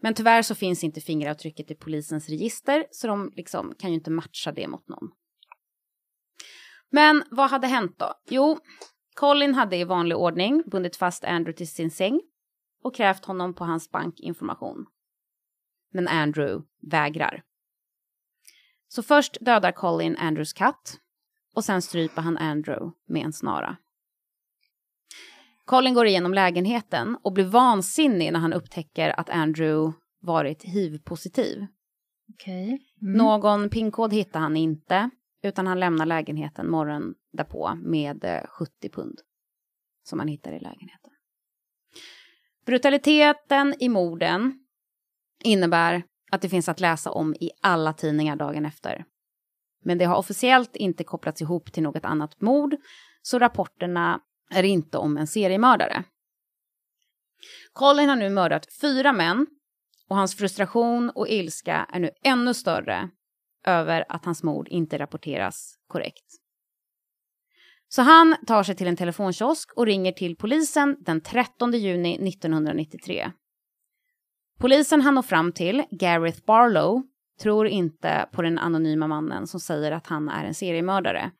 [0.00, 4.10] Men tyvärr så finns inte fingeravtrycket i polisens register så de liksom kan ju inte
[4.10, 5.10] matcha det mot någon.
[6.90, 8.14] Men vad hade hänt då?
[8.28, 8.58] Jo,
[9.14, 12.20] Colin hade i vanlig ordning bundit fast Andrew till sin säng
[12.82, 14.86] och krävt honom på hans bankinformation.
[15.92, 17.42] Men Andrew vägrar.
[18.88, 20.98] Så först dödar Colin Andrews katt
[21.54, 23.76] och sen stryper han Andrew med en snara.
[25.68, 31.66] Colin går igenom lägenheten och blir vansinnig när han upptäcker att Andrew varit hiv-positiv.
[32.34, 32.66] Okej.
[33.02, 33.12] Mm.
[33.16, 35.10] Någon pinkod hittar han inte,
[35.42, 39.18] utan han lämnar lägenheten morgonen därpå med eh, 70 pund
[40.02, 41.10] som han hittar i lägenheten.
[42.66, 44.58] Brutaliteten i morden
[45.44, 49.04] innebär att det finns att läsa om i alla tidningar dagen efter.
[49.84, 52.76] Men det har officiellt inte kopplats ihop till något annat mord,
[53.22, 56.04] så rapporterna är inte om en seriemördare.
[57.72, 59.46] Colin har nu mördat fyra män
[60.08, 63.10] och hans frustration och ilska är nu ännu större
[63.66, 66.24] över att hans mord inte rapporteras korrekt.
[67.88, 73.32] Så han tar sig till en telefonkiosk och ringer till polisen den 13 juni 1993.
[74.58, 77.02] Polisen han når fram till, Gareth Barlow,
[77.42, 81.30] tror inte på den anonyma mannen som säger att han är en seriemördare.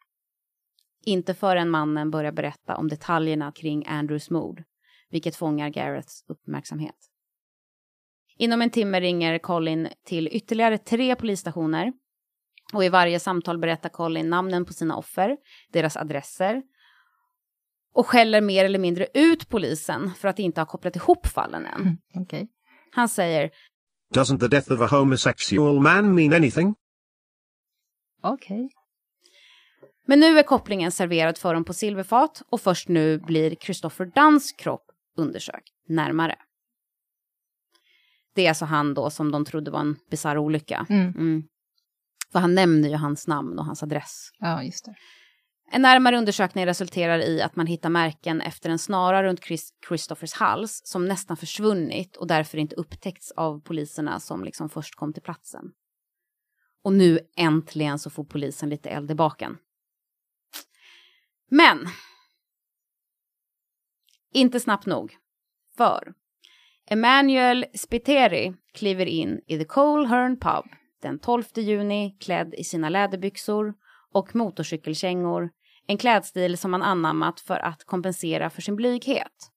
[1.08, 4.62] Inte förrän mannen börjar berätta om detaljerna kring Andrews mord,
[5.10, 6.94] vilket fångar Gareths uppmärksamhet.
[8.36, 11.92] Inom en timme ringer Colin till ytterligare tre polisstationer
[12.72, 15.36] och i varje samtal berättar Colin namnen på sina offer,
[15.72, 16.62] deras adresser
[17.94, 21.80] och skäller mer eller mindre ut polisen för att inte ha kopplat ihop fallen än.
[21.80, 21.96] Mm.
[22.14, 22.48] Okej.
[22.92, 23.50] Han säger
[24.14, 26.74] Doesn't the death of a homosexual man mean anything?
[28.22, 28.70] Okej.
[30.10, 34.52] Men nu är kopplingen serverad för dem på silverfat och först nu blir Christopher Dunns
[34.52, 34.84] kropp
[35.16, 36.36] undersökt närmare.
[38.34, 40.86] Det är alltså han då som de trodde var en bisarr olycka.
[40.88, 41.08] Mm.
[41.08, 41.42] Mm.
[42.32, 44.30] För han nämner ju hans namn och hans adress.
[44.38, 44.94] Ja, just det.
[45.72, 50.32] En närmare undersökning resulterar i att man hittar märken efter en snara runt Chris Christophers
[50.32, 55.22] hals som nästan försvunnit och därför inte upptäckts av poliserna som liksom först kom till
[55.22, 55.64] platsen.
[56.84, 59.56] Och nu äntligen så får polisen lite eld i baken.
[61.48, 61.88] Men
[64.32, 65.16] inte snabbt nog.
[65.76, 66.14] För
[66.90, 70.64] Emanuel Spiteri kliver in i The Colehern Pub
[71.02, 73.74] den 12 juni klädd i sina läderbyxor
[74.12, 75.50] och motorcykelkängor,
[75.86, 79.50] en klädstil som han anammat för att kompensera för sin blyghet.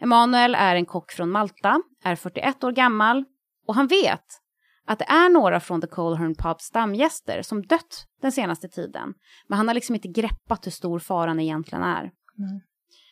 [0.00, 3.24] Emanuel är en kock från Malta, är 41 år gammal
[3.66, 4.43] och han vet
[4.86, 9.14] att det är några från The Colehern Pubs stamgäster som dött den senaste tiden.
[9.48, 12.00] Men han har liksom inte greppat hur stor faran egentligen är.
[12.38, 12.60] Mm.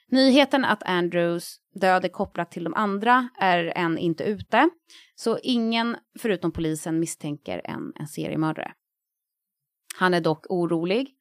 [0.08, 4.70] Nyheten att Andrews död är kopplat till de andra är än inte ute,
[5.14, 8.72] så ingen förutom polisen misstänker en, en seriemördare.
[9.98, 11.14] Han är dock orolig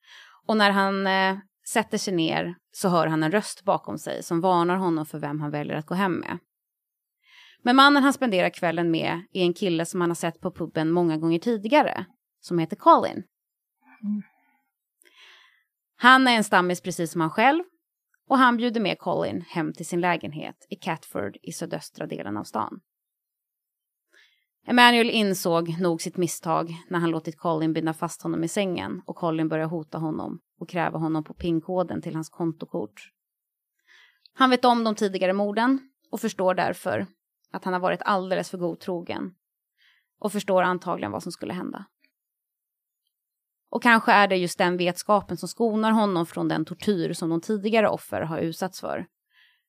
[0.48, 1.38] och när han eh,
[1.68, 5.42] sätter sig ner så hör han en röst bakom sig som varnar honom för vem
[5.42, 6.38] han väljer att gå hem med.
[7.62, 10.92] Men mannen han spenderar kvällen med är en kille som han har sett på puben
[10.92, 12.06] många gånger tidigare,
[12.40, 13.24] som heter Colin.
[15.96, 17.64] Han är en stammis precis som han själv
[18.30, 22.44] och han bjuder med Colin hem till sin lägenhet i Catford i sydöstra delen av
[22.44, 22.80] stan.
[24.68, 29.16] Emanuel insåg nog sitt misstag när han låtit Colin binda fast honom i sängen och
[29.16, 33.12] Colin börjar hota honom och kräva honom på pinkoden till hans kontokort.
[34.34, 37.08] Han vet om de tidigare morden och förstår därför
[37.52, 39.36] att han har varit alldeles för godtrogen
[40.20, 41.86] och förstår antagligen vad som skulle hända.
[43.70, 47.42] Och kanske är det just den vetskapen som skonar honom från den tortyr som de
[47.42, 49.08] tidigare offer har utsatts för.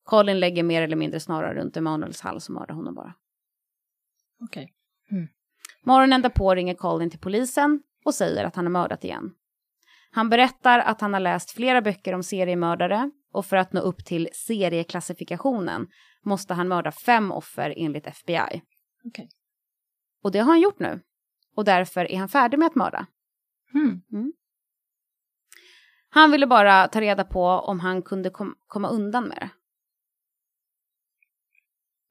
[0.04, 3.14] Colin lägger mer eller mindre snarare runt Emanuels hals och mördar honom bara.
[4.40, 4.72] Okej.
[5.84, 9.34] Morgonen därpå ringer Colin till polisen och säger att han är mördat igen.
[10.10, 14.04] Han berättar att han har läst flera böcker om seriemördare och för att nå upp
[14.04, 15.88] till serieklassifikationen
[16.22, 18.62] måste han mörda fem offer enligt FBI.
[19.04, 19.28] Okej.
[20.22, 21.00] Och det har han gjort nu.
[21.56, 23.06] Och därför är han färdig med att mörda.
[23.74, 24.32] Mm.
[26.08, 29.50] Han ville bara ta reda på om han kunde kom komma undan med det.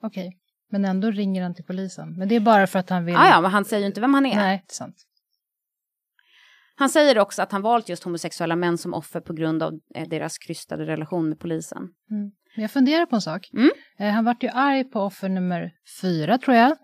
[0.02, 0.38] Okej.
[0.70, 2.14] Men ändå ringer han till polisen.
[2.18, 3.16] Men det är bara för att han vill...
[3.16, 4.36] Ah, ja, men han säger ju inte vem han är.
[4.36, 5.08] Nej, det är sant.
[6.76, 10.08] Han säger också att han valt just homosexuella män som offer på grund av eh,
[10.08, 11.94] deras krystade relation med polisen.
[12.12, 12.32] Mm.
[12.56, 13.50] Men jag funderar på en sak.
[13.54, 13.72] Mm.
[14.00, 15.72] Eh, han vart ju arg på offer nummer
[16.02, 16.78] fyra, tror jag.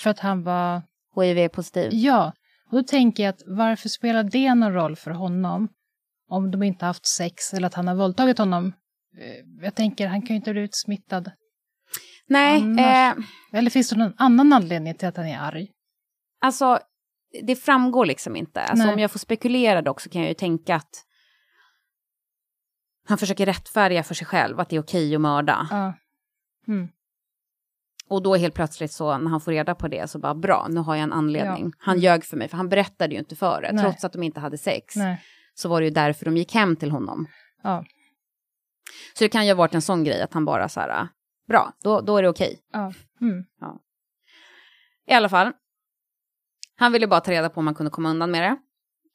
[0.00, 0.82] För att han var...
[1.16, 1.88] HIV-positiv.
[1.92, 2.32] Ja,
[2.70, 5.68] och då tänker jag att varför spelar det någon roll för honom
[6.28, 8.72] om de inte haft sex eller att han har våldtagit honom?
[9.18, 11.30] Eh, Jag tänker, han kan ju inte ha blivit smittad.
[12.26, 13.14] Nej, eh,
[13.52, 15.68] Eller finns det någon annan anledning till att han är arg?
[16.42, 16.78] alltså
[17.42, 18.60] det framgår liksom inte.
[18.60, 18.94] Alltså, Nej.
[18.94, 21.04] om jag får spekulera dock så kan jag ju tänka att
[23.10, 25.68] han försöker rättfärdiga för sig själv att det är okej att mörda.
[25.70, 25.94] Ja.
[26.68, 26.88] Mm.
[28.08, 30.80] Och då helt plötsligt så när han får reda på det så bara bra, nu
[30.80, 31.72] har jag en anledning.
[31.78, 33.72] Han ljög för mig, för han berättade ju inte för det.
[33.72, 33.84] Nej.
[33.84, 35.22] Trots att de inte hade sex Nej.
[35.54, 37.26] så var det ju därför de gick hem till honom.
[37.62, 37.84] Ja.
[39.14, 41.08] Så det kan ju ha varit en sån grej att han bara så här,
[41.48, 42.60] bra, då, då är det okej.
[42.72, 42.92] Ja.
[43.20, 43.44] Mm.
[45.06, 45.52] I alla fall.
[46.76, 48.56] Han ville bara ta reda på om han kunde komma undan med det.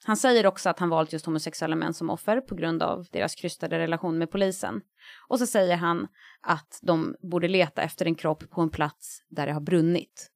[0.08, 3.36] Han säger också att han valt just homosexuella män som offer på grund av deras
[3.36, 4.82] krystade relation med polisen.
[5.28, 6.08] Och så säger han
[6.41, 10.32] att de borde leta efter en kropp på en plats där det har brunnit.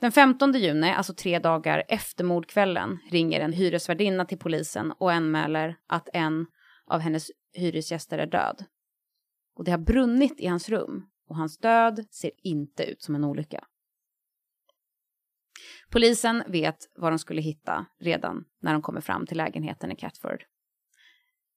[0.00, 5.76] Den 15 juni, alltså tre dagar efter mordkvällen, ringer en hyresvärdinna till polisen och anmäler
[5.86, 6.46] att en
[6.86, 8.64] av hennes hyresgäster är död.
[9.56, 13.24] Och det har brunnit i hans rum och hans död ser inte ut som en
[13.24, 13.64] olycka.
[15.90, 20.44] Polisen vet vad de skulle hitta redan när de kommer fram till lägenheten i Catford.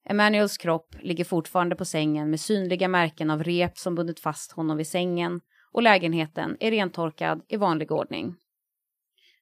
[0.06, 4.78] Emanuels kropp ligger fortfarande på sängen med synliga märken av rep som bundit fast honom
[4.78, 5.42] vid sängen
[5.72, 8.36] och lägenheten är rentorkad i vanlig ordning.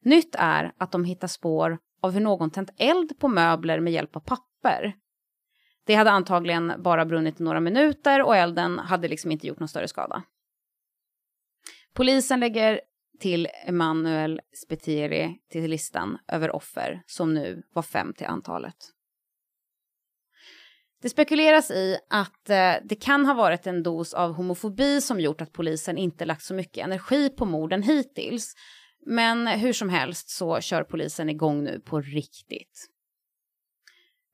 [0.02, 4.16] Nytt är att de hittar spår av hur någon tänt eld på möbler med hjälp
[4.16, 4.94] av papper.
[5.86, 9.68] Det hade antagligen bara brunnit i några minuter och elden hade liksom inte gjort någon
[9.68, 10.24] större skada.
[11.94, 12.82] Polisen lägger
[13.20, 18.76] till Emanuel Spetieri till listan över offer som nu var fem till antalet.
[21.02, 25.42] Det spekuleras i att eh, det kan ha varit en dos av homofobi som gjort
[25.42, 28.54] att polisen inte lagt så mycket energi på morden hittills.
[29.06, 32.88] Men hur som helst så kör polisen igång nu på riktigt.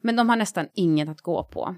[0.03, 1.75] Men de har nästan inget att gå på.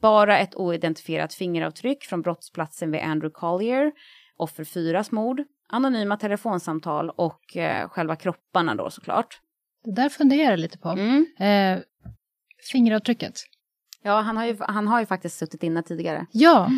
[0.00, 3.92] Bara ett oidentifierat fingeravtryck från brottsplatsen vid Andrew Collier,
[4.36, 9.40] offer 4s mord, anonyma telefonsamtal och eh, själva kropparna då såklart.
[9.84, 10.88] Det där funderar jag lite på.
[10.88, 11.26] Mm.
[11.38, 11.82] Eh,
[12.72, 13.34] fingeravtrycket.
[14.02, 16.26] Ja, han har, ju, han har ju faktiskt suttit inne tidigare.
[16.30, 16.70] Ja.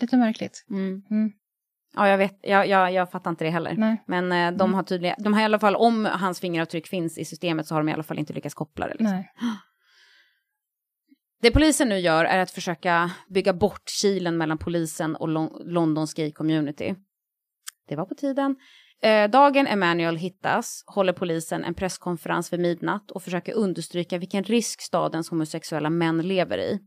[0.00, 0.64] Lite märkligt.
[0.70, 1.02] Mm.
[1.10, 1.32] Mm.
[1.96, 2.38] Ja, jag vet.
[2.42, 3.74] Jag, jag, jag fattar inte det heller.
[3.76, 4.04] Nej.
[4.06, 7.24] Men eh, de har tydligen, de har i alla fall, om hans fingeravtryck finns i
[7.24, 8.92] systemet så har de i alla fall inte lyckats koppla det.
[8.94, 9.16] Liksom.
[9.16, 9.32] Nej.
[11.42, 16.14] Det polisen nu gör är att försöka bygga bort kilen mellan polisen och Lon- Londons
[16.14, 16.94] gay community.
[17.88, 18.56] Det var på tiden.
[19.02, 24.82] Eh, dagen Emanuel hittas håller polisen en presskonferens vid midnatt och försöker understryka vilken risk
[24.82, 26.80] stadens homosexuella män lever i.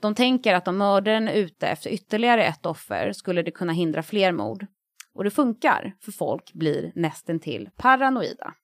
[0.00, 4.02] De tänker att om mördaren är ute efter ytterligare ett offer skulle det kunna hindra
[4.02, 4.66] fler mord.
[5.14, 8.54] Och det funkar, för folk blir nästintill paranoida.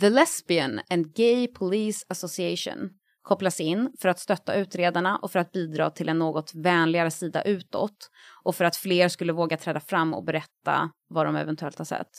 [0.00, 2.90] The Lesbian and Gay Police Association
[3.24, 7.42] kopplas in för att stötta utredarna och för att bidra till en något vänligare sida
[7.42, 8.10] utåt
[8.44, 12.10] och för att fler skulle våga träda fram och berätta vad de eventuellt har sett.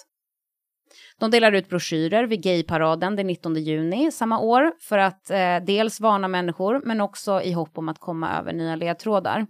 [1.20, 5.99] De delar ut broschyrer vid gayparaden den 19 juni samma år för att eh, dels
[5.99, 9.47] varna människor men också i hopp om att komma över nya ledtrådar.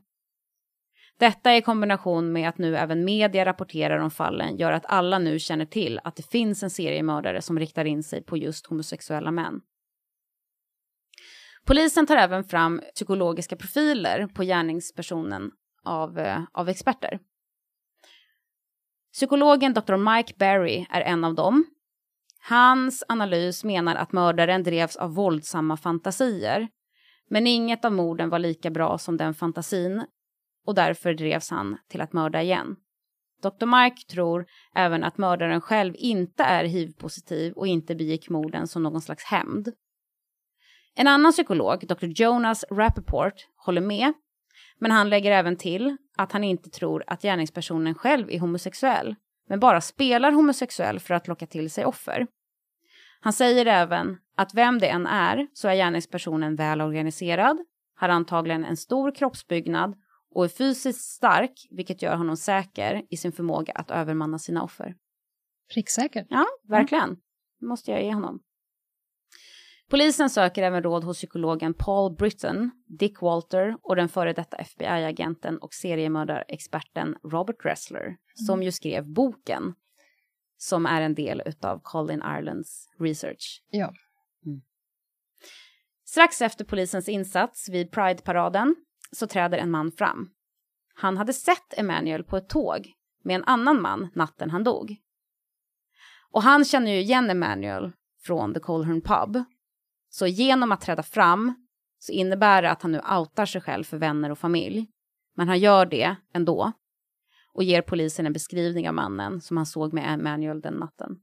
[1.19, 5.39] Detta i kombination med att nu även media rapporterar om fallen gör att alla nu
[5.39, 9.61] känner till att det finns en seriemördare som riktar in sig på just homosexuella män.
[11.65, 15.51] Polisen tar även fram psykologiska profiler på gärningspersonen
[15.83, 17.19] av, eh, av experter.
[19.13, 19.95] Psykologen Dr.
[19.95, 21.65] Mike Barry är en av dem.
[22.49, 26.67] Hans analys menar att mördaren drevs av våldsamma fantasier.
[27.29, 30.05] Men inget av morden var lika bra som den fantasin
[30.65, 32.75] och därför drevs han till att mörda igen.
[33.41, 33.65] Dr.
[33.65, 34.45] Mike tror
[34.75, 39.73] även att mördaren själv inte är hiv-positiv och inte begick morden som någon slags hämnd.
[40.95, 42.05] En annan psykolog, Dr.
[42.05, 44.13] Jonas Rappaport, håller med,
[44.79, 49.15] men han lägger även till att han inte tror att gärningspersonen själv är homosexuell,
[49.49, 52.27] men bara spelar homosexuell för att locka till sig offer.
[53.19, 57.57] Han säger även att vem det än är så är gärningspersonen väl organiserad,
[57.95, 59.95] har antagligen en stor kroppsbyggnad
[60.35, 64.95] och är fysiskt stark, vilket gör honom säker i sin förmåga att övermanna sina offer.
[65.73, 66.25] Pricksäker.
[66.29, 67.17] Ja, verkligen.
[67.59, 68.39] Det måste jag ge honom.
[69.89, 75.57] Polisen söker även råd hos psykologen Paul Britton, Dick Walter och den före detta FBI-agenten
[75.57, 78.17] och seriemördarexperten Robert Ressler, mm.
[78.33, 79.73] som ju skrev boken
[80.57, 83.63] som är en del av Colin Irelands research.
[83.69, 83.93] Ja.
[84.45, 84.61] Mm.
[86.05, 88.75] Strax efter polisens insats vid Pride-paraden
[89.11, 90.29] så träder en man fram.
[90.95, 94.95] Han hade sett Emanuel på ett tåg med en annan man natten han dog.
[96.31, 97.91] Och han känner ju igen Emanuel
[98.23, 99.43] från The Colhern Pub
[100.15, 101.53] så genom att träda fram
[101.99, 104.87] så innebär det att han nu outar sig själv för vänner och familj.
[105.35, 106.71] Men han gör det ändå
[107.53, 111.19] och ger polisen en beskrivning av mannen som han såg med Emanuel den natten.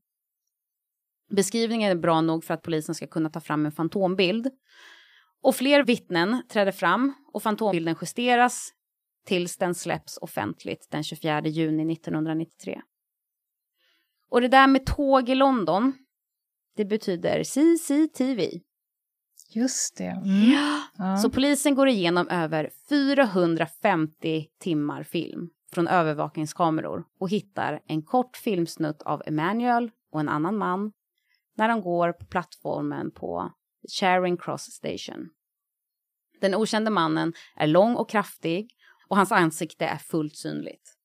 [1.30, 4.50] Beskrivningen är bra nog för att polisen ska kunna ta fram en fantombild.
[5.42, 8.70] Och fler vittnen träder fram och fantombilden justeras
[9.26, 12.82] tills den släpps offentligt den 24 juni 1993.
[14.28, 15.92] Och det där med tåg i London,
[16.76, 18.60] det betyder CCTV.
[19.54, 20.04] Just det.
[20.04, 20.50] Mm.
[20.98, 21.16] Ja.
[21.16, 29.02] Så polisen går igenom över 450 timmar film från övervakningskameror och hittar en kort filmsnutt
[29.02, 30.92] av Emanuel och en annan man
[31.56, 33.52] när de går på plattformen på
[33.98, 35.28] Charing Cross Station.
[36.40, 38.70] Den okände mannen är lång och kraftig
[39.08, 40.98] och hans ansikte är fullt synligt.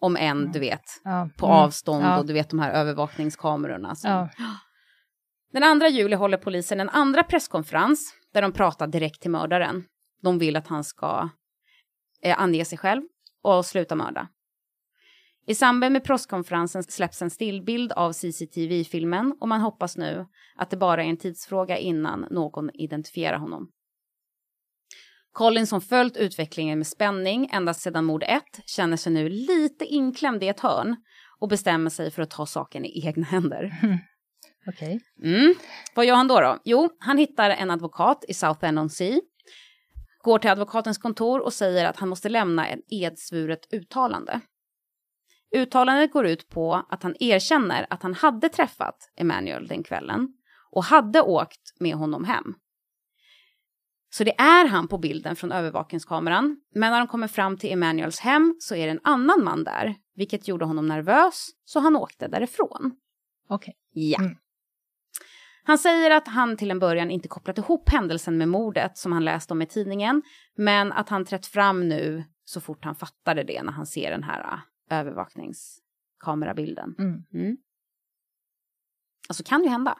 [0.00, 1.28] Om än, du vet, ja.
[1.36, 1.58] på mm.
[1.58, 2.18] avstånd ja.
[2.18, 3.94] och du vet de här övervakningskamerorna.
[3.94, 4.10] Som...
[4.10, 4.28] Ja.
[5.54, 9.84] Den 2 juli håller polisen en andra presskonferens där de pratar direkt till mördaren.
[10.22, 11.28] De vill att han ska
[12.22, 13.02] eh, ange sig själv
[13.42, 14.28] och sluta mörda.
[15.46, 20.26] I samband med presskonferensen släpps en stillbild av CCTV-filmen och man hoppas nu
[20.56, 23.68] att det bara är en tidsfråga innan någon identifierar honom.
[25.32, 30.42] Colin som följt utvecklingen med spänning ända sedan mord 1 känner sig nu lite inklämd
[30.42, 30.96] i ett hörn
[31.38, 33.78] och bestämmer sig för att ta saken i egna händer.
[33.82, 33.98] Mm.
[34.66, 35.00] Okej.
[35.16, 35.34] Okay.
[35.34, 35.54] Mm.
[35.94, 36.58] Vad gör han då, då?
[36.64, 39.20] Jo, han hittar en advokat i South End on Sea,
[40.22, 44.40] går till advokatens kontor och säger att han måste lämna ett edsvuret uttalande.
[45.56, 50.28] Uttalandet går ut på att han erkänner att han hade träffat Emanuel den kvällen
[50.70, 52.54] och hade åkt med honom hem.
[54.10, 56.56] Så det är han på bilden från övervakningskameran.
[56.74, 59.94] Men när de kommer fram till Emanuels hem så är det en annan man där,
[60.14, 62.92] vilket gjorde honom nervös, så han åkte därifrån.
[63.48, 63.74] Okej.
[63.94, 64.10] Okay.
[64.10, 64.18] Ja.
[64.18, 64.36] Mm.
[65.66, 69.24] Han säger att han till en början inte kopplat ihop händelsen med mordet som han
[69.24, 70.22] läst om i tidningen,
[70.56, 74.22] men att han trätt fram nu så fort han fattade det när han ser den
[74.22, 74.58] här uh,
[74.90, 76.94] övervakningskamerabilden.
[76.98, 77.24] Mm.
[77.34, 77.56] Mm.
[79.28, 79.98] Alltså kan ju hända.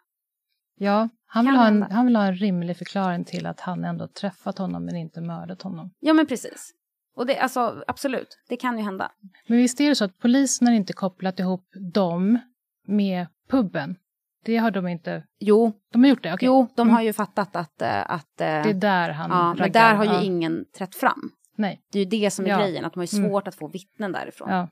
[0.77, 4.09] Ja, han vill, ha en, han vill ha en rimlig förklaring till att han ändå
[4.09, 5.91] träffat honom men inte mördat honom.
[6.01, 6.75] Ja, men precis.
[7.17, 9.13] Och det, alltså, absolut, det kan ju hända.
[9.47, 12.39] Men visst är det så att polisen har inte kopplat ihop dem
[12.87, 13.97] med puben?
[14.45, 15.25] Det har de inte...
[15.39, 15.73] Jo.
[15.93, 16.35] De har gjort det?
[16.35, 16.47] Okay.
[16.47, 16.95] Jo, de mm.
[16.95, 17.83] har ju fattat att...
[17.83, 19.57] Eh, att eh, det är där han Ja, raggar.
[19.65, 20.23] men där har ju ja.
[20.23, 21.31] ingen trätt fram.
[21.57, 21.81] Nej.
[21.93, 22.59] Det är ju det som är ja.
[22.59, 23.31] grejen, att de har ju mm.
[23.31, 23.49] svårt mm.
[23.49, 24.51] att få vittnen därifrån.
[24.51, 24.69] Ja.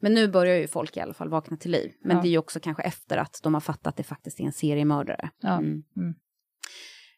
[0.00, 1.92] Men nu börjar ju folk i alla fall vakna till liv.
[2.04, 4.44] Men det är ju också kanske efter att de har fattat att det faktiskt är
[4.44, 5.30] en seriemördare.
[5.40, 5.52] Ja.
[5.52, 5.82] Mm.
[5.96, 6.14] mm.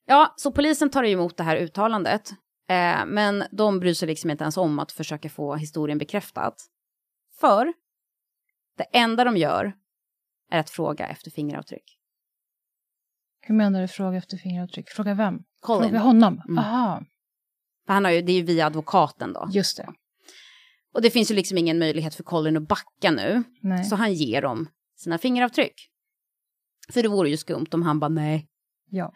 [0.06, 2.30] Ja, så polisen tar emot det här uttalandet.
[2.68, 6.54] Eh, men de bryr sig liksom inte ens om att försöka få historien bekräftad.
[7.40, 7.72] För
[8.76, 9.72] det enda de gör
[10.50, 11.98] är att fråga efter fingeravtryck.
[13.40, 14.88] Hur menar du fråga efter fingeravtryck?
[14.90, 15.38] Fråga vem?
[15.60, 15.88] Colin.
[15.90, 16.42] Fråga honom?
[16.48, 16.58] Mm.
[16.58, 17.02] Aha,
[17.86, 19.48] För han har ju, det är ju via advokaten då.
[19.52, 19.88] just det.
[20.94, 23.42] Och det finns ju liksom ingen möjlighet för Colin att backa nu.
[23.62, 23.84] Nej.
[23.84, 25.90] Så han ger dem sina fingeravtryck.
[26.92, 28.48] För det vore ju skumt om han bara nej.
[28.90, 29.12] Ja.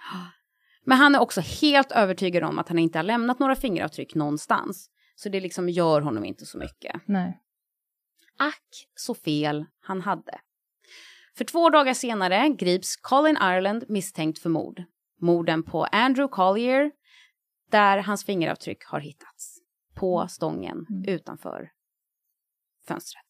[0.85, 4.89] Men han är också helt övertygad om att han inte har lämnat några fingeravtryck någonstans.
[5.15, 7.01] Så det liksom gör honom inte så mycket.
[7.07, 7.39] Nej.
[8.39, 10.41] Ack så fel han hade.
[11.37, 14.83] För två dagar senare grips Colin Ireland misstänkt för mord.
[15.21, 16.91] Morden på Andrew Collier,
[17.71, 19.59] där hans fingeravtryck har hittats.
[19.95, 21.05] På stången Mm.
[21.09, 21.71] utanför
[22.89, 23.27] fönstret.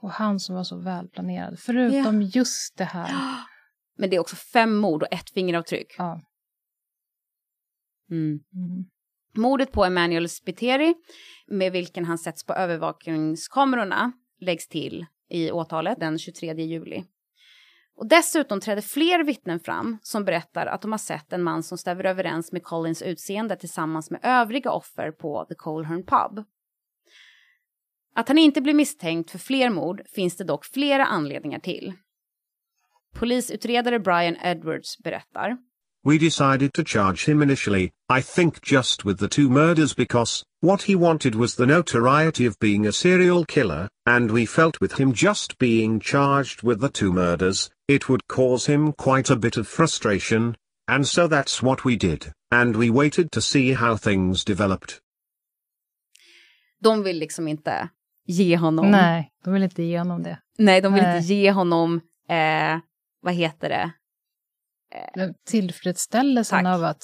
[0.00, 1.58] Och han som var så välplanerad.
[1.58, 3.10] Förutom just det här.
[3.96, 5.94] Men det är också fem mord och ett fingeravtryck.
[5.98, 6.20] Ja.
[8.10, 8.40] Mm.
[8.54, 8.84] Mm.
[9.36, 10.94] Mordet på Emanuel Spiteri,
[11.46, 17.04] med vilken han sätts på övervakningskamerorna, läggs till i åtalet den 23 juli.
[17.98, 21.78] Och dessutom träder fler vittnen fram som berättar att de har sett en man som
[21.78, 26.44] stämmer överens med Collins utseende tillsammans med övriga offer på The Colhern Pub.
[28.14, 31.92] Att han inte blir misstänkt för fler mord finns det dock flera anledningar till.
[33.14, 35.56] Polisutredare Brian Edwards berättar
[36.04, 40.82] We decided to charge him initially, I think just with the two murders because, what
[40.82, 45.12] he wanted was the notoriety of being a serial killer, and we felt with him
[45.12, 49.66] just being charged with the two murders, it would cause him quite a bit of
[49.66, 55.00] frustration, and so that's what we did, and we waited to see how things developed.
[56.80, 57.88] de vill liksom inte
[58.26, 58.90] ge honom...
[58.90, 60.38] Nej, de vill inte ge honom det.
[60.58, 61.16] Nej, de vill Nej.
[61.16, 62.78] inte ge honom, eh,
[63.20, 63.92] vad heter det?
[65.14, 66.74] Den Tillfredsställelsen Tack.
[66.74, 67.02] av att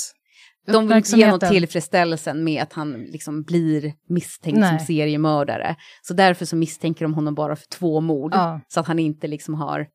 [0.66, 4.78] De vill inte ge uppmärksamheten- tillfredsställelsen med att han liksom blir misstänkt Nej.
[4.78, 5.76] som seriemördare.
[6.03, 8.35] Så därför så misstänker de honom bara för två mord.
[8.35, 8.61] Ja.
[8.68, 9.87] Så att han inte liksom har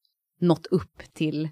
[0.42, 1.50] nått upp till,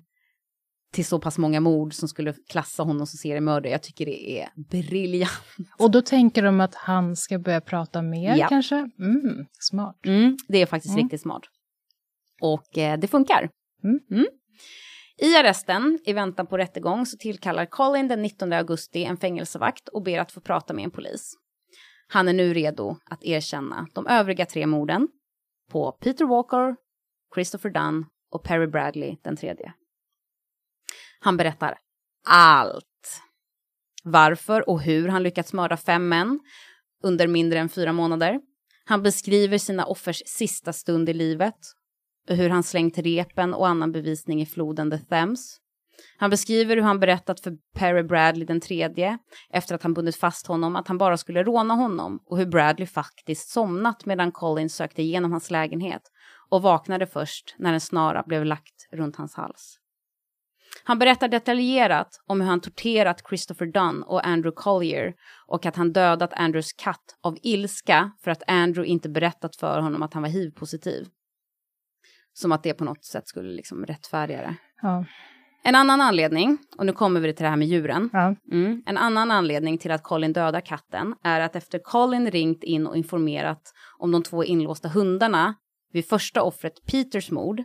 [0.93, 3.71] till så pass många mord som skulle klassa honom som seriemördare.
[3.71, 5.31] Jag tycker det är briljant.
[5.77, 8.47] Och då tänker de att han ska börja prata mer Ja.
[8.47, 8.75] kanske?
[8.99, 9.99] Mm, smart.
[10.05, 11.03] Mm, det är faktiskt Mm.
[11.03, 11.41] riktigt smart.
[12.41, 13.49] Och eh, det funkar.
[13.83, 14.25] Mm.
[15.19, 20.03] I arresten, i väntan på rättegång, så tillkallar Colin den 19 augusti en fängelsevakt och
[20.03, 21.33] ber att få prata med en polis.
[22.07, 25.07] Han är nu redo att erkänna de övriga tre morden
[25.71, 26.75] på Peter Walker,
[27.35, 29.73] Christopher Dunn och Perry Bradley den tredje.
[31.19, 31.77] Han berättar
[32.27, 33.21] allt.
[34.03, 36.39] Varför och hur han lyckats mörda fem män
[37.03, 38.39] under mindre än fyra månader.
[38.85, 41.55] Han beskriver sina offers sista stund i livet
[42.27, 45.57] hur han slängt repen och annan bevisning i floden The Thames.
[46.17, 49.17] Han beskriver hur han berättat för Perry Bradley den tredje,
[49.49, 52.87] efter att han bundit fast honom, att han bara skulle råna honom och hur Bradley
[52.87, 56.01] faktiskt somnat medan Collins sökte igenom hans lägenhet
[56.49, 59.77] och vaknade först när en snara blev lagt runt hans hals.
[60.83, 65.13] Han berättar detaljerat om hur han torterat Christopher Dunn och Andrew Collier
[65.47, 70.03] och att han dödat Andrews katt av ilska för att Andrew inte berättat för honom
[70.03, 71.07] att han var hiv-positiv.
[72.39, 74.55] Som att det på något sätt skulle liksom rättfärdiga det.
[74.81, 75.05] Ja.
[75.63, 78.09] En annan anledning, och nu kommer vi till det här med djuren.
[78.13, 78.35] Ja.
[78.51, 78.83] Mm.
[78.85, 82.97] En annan anledning till att Colin dödar katten är att efter Colin ringt in och
[82.97, 83.61] informerat
[83.97, 85.55] om de två inlåsta hundarna
[85.93, 87.63] vid första offret Peters mord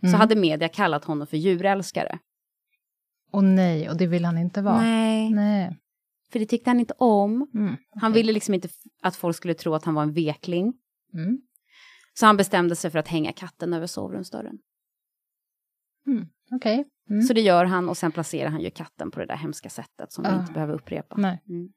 [0.00, 0.20] så Mm.
[0.20, 2.18] hade media kallat honom för djurälskare.
[3.32, 4.80] Och nej, och det vill han inte vara.
[4.80, 5.78] Nej, Nej.
[6.32, 7.50] för det tyckte han inte om.
[7.54, 7.76] Mm.
[8.00, 8.22] Han okej.
[8.22, 8.68] ville liksom inte
[9.02, 10.74] att folk skulle tro att han var en vekling.
[11.14, 11.38] Mm.
[12.18, 14.58] Så han bestämde sig för att hänga katten över sovrumsdörren.
[16.06, 16.26] Mm.
[16.50, 16.84] Okej.
[17.10, 17.22] Mm.
[17.22, 20.12] Så det gör han och sen placerar han ju katten på det där hemska sättet
[20.12, 20.40] som vi Ah.
[20.40, 21.16] inte behöver upprepa.
[21.16, 21.68] Mm.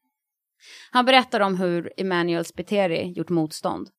[0.91, 3.89] Han berättar om hur Emanuel Spiteri gjort motstånd.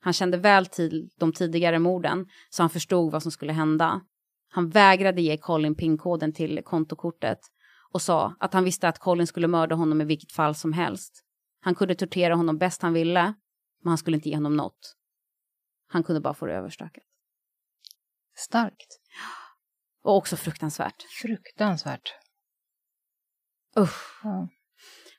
[0.00, 4.00] Han kände väl till de tidigare morden, så han förstod vad som skulle hända.
[4.48, 7.38] Han vägrade ge Colin pinkoden till kontokortet
[7.92, 11.24] och sa att han visste att Colin skulle mörda honom i vilket fall som helst.
[11.60, 13.22] Han kunde tortera honom bäst han ville,
[13.82, 14.96] men han skulle inte ge honom något.
[15.92, 17.04] Han kunde bara få det överstökat.
[18.36, 18.98] Starkt.
[20.02, 21.02] Och också fruktansvärt.
[21.22, 22.14] Fruktansvärt.
[23.78, 24.20] Usch.
[24.22, 24.48] Ja.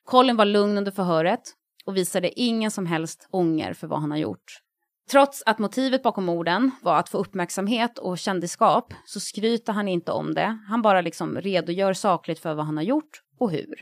[0.04, 1.42] Colin var lugn under förhöret
[1.86, 4.62] och visade ingen som helst ånger för vad han har gjort.
[5.10, 10.12] Trots att motivet bakom morden var att få uppmärksamhet och kändisskap så skryter han inte
[10.12, 10.60] om det.
[10.70, 13.76] Han bara liksom redogör sakligt för vad han har gjort och hur.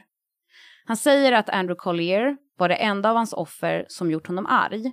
[0.86, 4.92] Han säger att Andrew Collier var det enda av hans offer som gjort honom arg,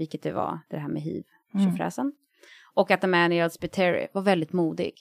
[0.00, 1.24] vilket det var det här med hiv
[1.54, 1.66] Mm.
[1.70, 2.12] tjofräsen.
[2.74, 4.94] Och att Emanuel Spiteri var väldigt modig.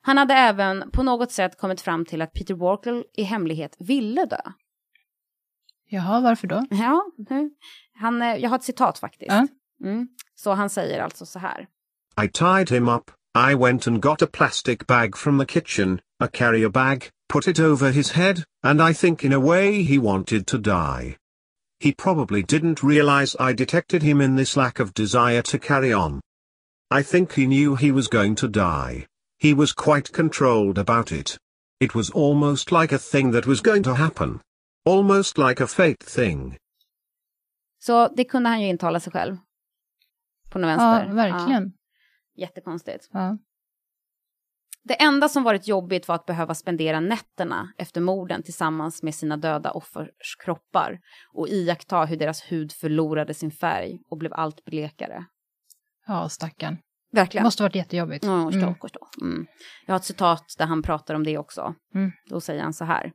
[0.00, 4.24] Han hade även på något sätt kommit fram till att Peter Walker i hemlighet ville
[4.24, 4.40] dö.
[5.88, 6.66] Jaha, varför då?
[6.70, 7.02] Ja.
[7.94, 9.32] Han, eh, jag har ett citat faktiskt.
[9.32, 9.46] Ja.
[9.84, 10.08] Mm.
[10.34, 11.66] Så han säger alltså så här.
[12.24, 13.10] I tied him up,
[13.50, 17.60] I went and got a plastic bag from the kitchen, a carrier bag, put it
[17.60, 21.16] over his head, and I think in a way he wanted to die.
[21.82, 26.20] He probably didn't realize I detected him in this lack of desire to carry on.
[26.92, 29.06] I think he knew he was going to die.
[29.38, 31.36] He was quite controlled about it.
[31.80, 34.40] It was almost like a thing that was going to happen.
[34.84, 36.56] Almost like a fate thing.
[37.78, 39.36] Så det kunde han ju intala sig själv.
[40.50, 41.06] På något vänster.
[41.08, 41.72] Ja, verkligen.
[42.34, 43.08] Ja, jättekonstigt.
[43.12, 43.38] Ja.
[44.84, 49.36] Det enda som varit jobbigt var att behöva spendera nätterna efter morden tillsammans med sina
[49.36, 50.98] döda offers kroppar
[51.34, 55.24] och iaktta hur deras hud förlorade sin färg och blev allt blekare.
[56.06, 56.78] Ja, stackarn.
[57.12, 57.44] Det Verkligen.
[57.44, 58.24] måste varit jättejobbigt.
[58.24, 58.74] Ja, förstå, Mm.
[58.80, 59.08] förstå.
[59.20, 59.46] Mm.
[59.86, 61.74] Jag har ett citat där han pratar om det också.
[61.94, 62.10] Mm.
[62.30, 63.12] Då säger han så här.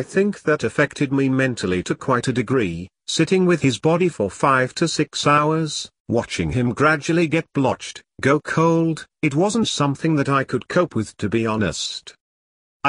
[0.00, 4.28] I think that affected me mentally to quite a degree, sitting with his body for
[4.28, 10.40] five to six hours, watching him gradually get blotched, go cold, it wasn't something that
[10.42, 12.14] I could cope with to be honest.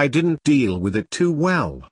[0.06, 1.84] I didn't deal with it too well.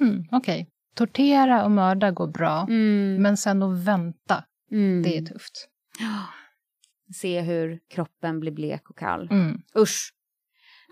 [0.00, 0.68] Mm, Okej.
[0.94, 3.22] Tortera och mörda går bra, Mm.
[3.22, 5.02] men sen att vänta, Mm.
[5.02, 5.68] det är tufft.
[7.14, 9.28] Se hur kroppen blir blek och kall.
[9.30, 9.62] Mm.
[9.78, 10.12] Usch.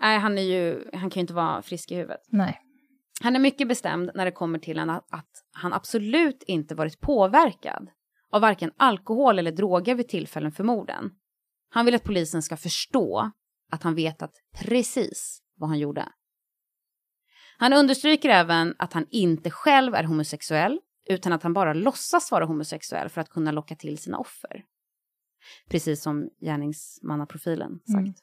[0.01, 2.21] Nej, han är ju, han kan ju inte vara frisk i huvudet.
[2.29, 2.61] Nej.
[3.21, 6.99] Han är mycket bestämd när det kommer till en att, att han absolut inte varit
[6.99, 7.89] påverkad
[8.31, 11.11] av varken alkohol eller droger vid tillfällen för morden.
[11.69, 13.31] Han vill att polisen ska förstå
[13.71, 16.09] att han vetat precis vad han gjorde.
[17.57, 22.45] Han understryker även att han inte själv är homosexuell utan att han bara låtsas vara
[22.45, 24.65] homosexuell för att kunna locka till sina offer.
[25.69, 27.97] Precis som gärningsmannaprofilen sagt.
[27.97, 28.13] Mm.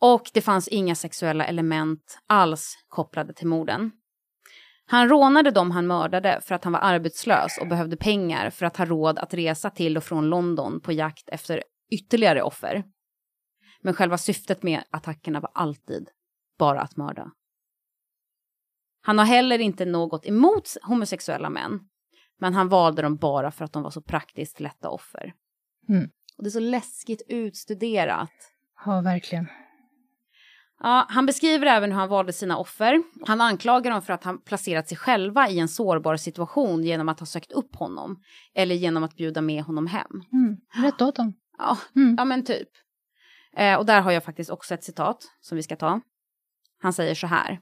[0.00, 3.92] Och det fanns inga sexuella element alls kopplade till morden.
[4.90, 8.76] Han rånade dem han mördade för att han var arbetslös och behövde pengar för att
[8.76, 12.84] ha råd att resa till och från London på jakt efter ytterligare offer.
[13.80, 16.08] Men själva syftet med attackerna var alltid
[16.58, 17.30] bara att mörda.
[19.02, 21.80] Han har heller inte något emot homosexuella män,
[22.38, 25.34] men han valde dem bara för att de var så praktiskt lätta offer.
[25.88, 26.10] Mm.
[26.36, 28.32] Och det är så läskigt utstuderat.
[28.84, 29.46] Ja, verkligen.
[30.82, 33.02] Ja, han beskriver även hur han valde smina offer.
[33.26, 37.20] Han anklagar dem för att han placerat sig själva i en sårbar situation genom att
[37.20, 38.22] ha sökt upp honom
[38.54, 40.22] eller genom att bjuda med honom hem.
[40.32, 40.56] Mm.
[40.84, 41.32] Rätt åt dem.
[41.58, 42.14] Ja, Mm.
[42.18, 42.68] ja men typ.
[43.56, 46.00] Eh, och där har jag faktiskt också ett citat som vi ska ta.
[46.82, 47.60] Han säger så här.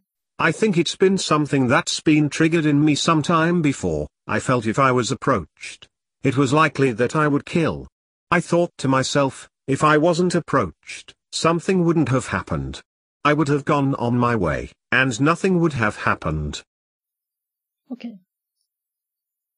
[0.49, 4.07] I think it's been something that's been triggered in me sometime before.
[4.37, 5.87] I felt if I was approached,
[6.25, 7.87] it was likely that I would kill.
[8.37, 12.81] I thought to myself, if I wasn't approached, something wouldn't have happened.
[13.31, 16.57] I would have gone on my way, and nothing would have happened.
[17.91, 18.23] Okej.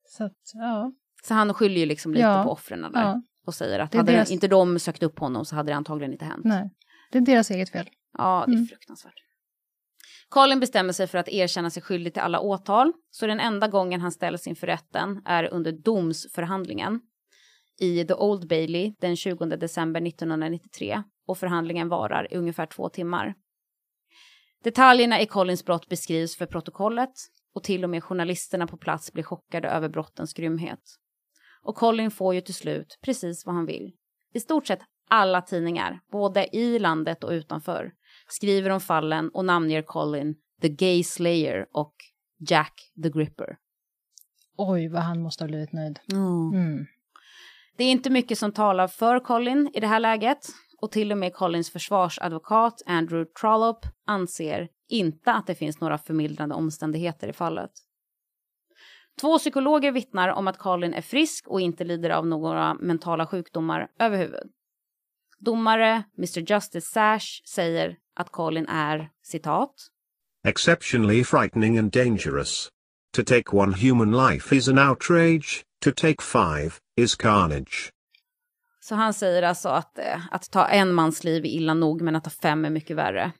[0.08, 0.92] Så att, ja.
[1.22, 2.90] Så han skyller ju liksom lite Ja, på offren där.
[2.94, 3.22] ja.
[3.46, 6.24] Och säger att hade deras- inte de sökt upp honom så hade det antagligen inte
[6.24, 6.44] hänt.
[6.44, 6.70] Nej.
[7.12, 7.88] Det är deras eget fel.
[8.18, 8.66] Ja, det är Mm.
[8.66, 9.14] fruktansvärt.
[10.28, 14.00] Colin bestämmer sig för att erkänna sig skyldig till alla åtal, så den enda gången
[14.00, 17.00] han ställs inför rätten är under domsförhandlingen
[17.80, 23.34] i The Old Bailey den 20 december 1993 och förhandlingen varar i ungefär två timmar.
[24.62, 27.12] Detaljerna i Collins brott beskrivs för protokollet
[27.54, 30.80] och till och med journalisterna på plats blir chockade över brottens grymhet.
[31.62, 33.92] Och Colin får ju till slut precis vad han vill.
[34.34, 37.92] I stort sett alla tidningar, både i landet och utanför,
[38.28, 41.94] skriver om fallen och namnger Colin The Gay Slayer och
[42.48, 43.56] Jack the Gripper.
[44.56, 46.00] Oj, vad han måste ha blivit nöjd.
[46.12, 46.86] Mm.
[47.76, 50.38] Det är inte mycket som talar för Colin i det här läget
[50.82, 56.54] och till och med Collins försvarsadvokat Andrew Trollope anser inte att det finns några förmildrande
[56.54, 57.70] omständigheter i fallet.
[59.20, 63.88] Två psykologer vittnar om att Colin är frisk och inte lider av några mentala sjukdomar
[63.98, 64.50] överhuvud.
[65.38, 69.74] Domare Mr Justice Sash säger att Colin är, citat,
[70.44, 72.70] Exceptionally frightening and dangerous.
[73.12, 77.92] To take one human life is an outrage, to take five, is carnage
[78.80, 82.16] så han säger alltså att, eh, att ta en mans liv är illa nog men
[82.16, 83.32] att ta fem är mycket värre.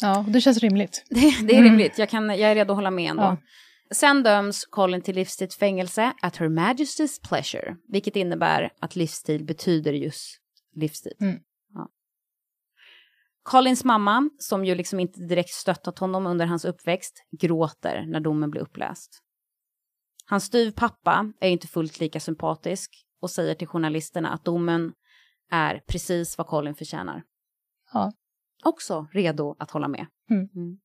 [0.00, 1.04] Ja, det känns rimligt.
[1.10, 1.64] Det, det är Mm.
[1.64, 3.22] rimligt, jag, kan, jag är redo att hålla med ändå.
[3.22, 3.36] Ja.
[3.90, 10.38] Sen döms Colin till livstidsfängelse at her majesty's pleasure, vilket innebär att livstid betyder just
[10.74, 11.12] livstid.
[11.20, 11.38] Mm.
[11.74, 11.88] Ja.
[13.42, 18.50] Collins mamma, som ju liksom inte direkt stöttat honom under hans uppväxt, gråter när domen
[18.50, 19.22] blir uppläst.
[20.26, 22.90] Hans styvpappa är inte fullt lika sympatisk
[23.22, 24.92] och säger till journalisterna att domen
[25.50, 27.22] är precis vad Colin förtjänar.
[27.92, 28.12] Ja.
[28.64, 30.06] Också redo att hålla med.
[30.30, 30.78] Mm.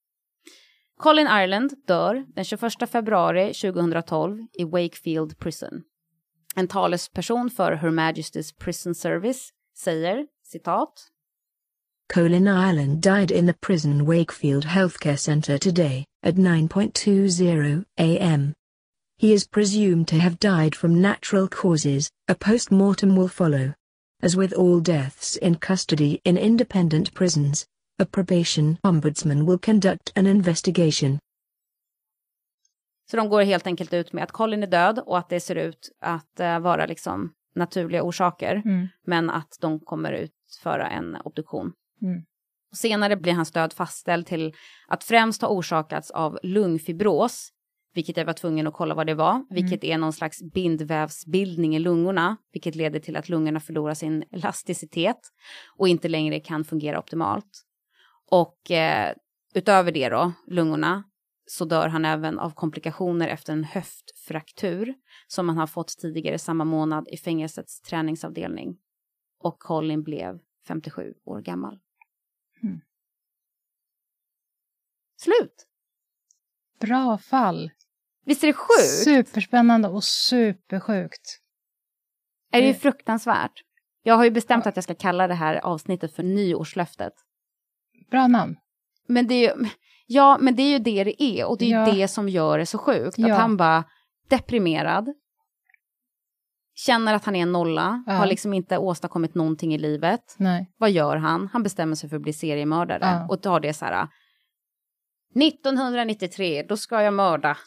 [0.97, 5.84] Colin Ireland dör den 21 februari 2012 i Wakefield Prison.
[6.55, 11.07] En talesperson för Her Majesty's Prison Service säger, citat,
[12.14, 18.53] Colin Ireland died in the prison Wakefield Healthcare Center today, at 9.20 a.m.
[19.19, 23.73] He is presumed to have died from natural causes, a post-mortem will follow.
[24.23, 27.65] As with all deaths in custody in independent prisons,
[27.99, 31.19] a probation ombudsman will conduct an investigation.
[33.11, 35.56] Så de går helt enkelt ut med att Colin är död och att det ser
[35.56, 38.88] ut att uh, vara liksom naturliga orsaker, Mm.
[39.06, 41.73] men att de kommer utföra en obduktion.
[42.02, 42.22] Mm.
[42.76, 44.53] Senare blir hans död fastställd till
[44.88, 47.49] att främst ha orsakats av lungfibros,
[47.98, 51.80] vilket jag var tvungen att kolla vad det var, vilket är någon slags bindvävsbildning i
[51.80, 55.19] lungorna, vilket leder till att lungorna förlorar sin elasticitet
[55.78, 57.64] och inte längre kan fungera optimalt.
[58.32, 59.15] Och eh,
[59.53, 61.03] utöver det då, lungorna,
[61.45, 64.94] så dör han även av komplikationer efter en höftfraktur
[65.28, 68.78] som han har fått tidigare samma månad i fängelsets träningsavdelning.
[69.40, 71.80] Och Colin blev 57 år gammal.
[72.64, 72.82] Mm.
[75.18, 75.68] Slut!
[76.80, 77.72] Bra fall.
[78.28, 79.04] Visst är det sjukt?
[79.04, 81.40] Superspännande och supersjukt.
[82.52, 83.52] är det ju fruktansvärt.
[84.04, 87.14] Jag har ju bestämt att jag ska kalla det här avsnittet för nyårslöftet.
[88.12, 88.56] Bra namn.
[89.08, 89.66] Men det är ju,
[90.08, 91.91] ja, men det är ju det det är och det är ju Ja.
[91.94, 93.18] det som gör det så sjukt.
[93.18, 93.32] Ja.
[93.34, 93.84] Att han bara
[94.30, 95.14] deprimerad,
[96.76, 98.14] känner att han är en nolla, Ja.
[98.14, 100.36] har liksom inte åstadkommit någonting i livet.
[100.38, 100.72] Nej.
[100.78, 101.49] Vad gör han?
[101.54, 103.28] Han bestämmer sig för att bli seriemördare Ja.
[103.30, 104.08] och tar det så här.
[105.36, 107.58] 1993, då ska jag mörda.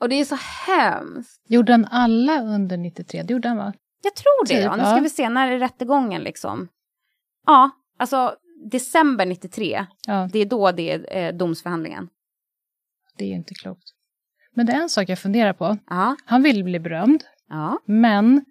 [0.00, 1.42] Och det är så hemskt.
[1.48, 3.22] Gjorde han alla under 93?
[3.22, 3.72] Det gjorde han va?
[4.02, 4.54] Jag tror det.
[4.54, 4.76] Typ, ja.
[4.76, 6.68] Nu ska vi se, när är rättegången liksom?
[7.46, 8.36] Ja, alltså
[8.70, 12.08] december 93, Ja, det är då det är eh, domsförhandlingen.
[13.16, 13.84] det är ju inte klokt.
[14.54, 15.78] Men det är en sak jag funderar på.
[15.86, 17.78] Ja, Han vill bli berömd, ja.
[17.86, 18.44] men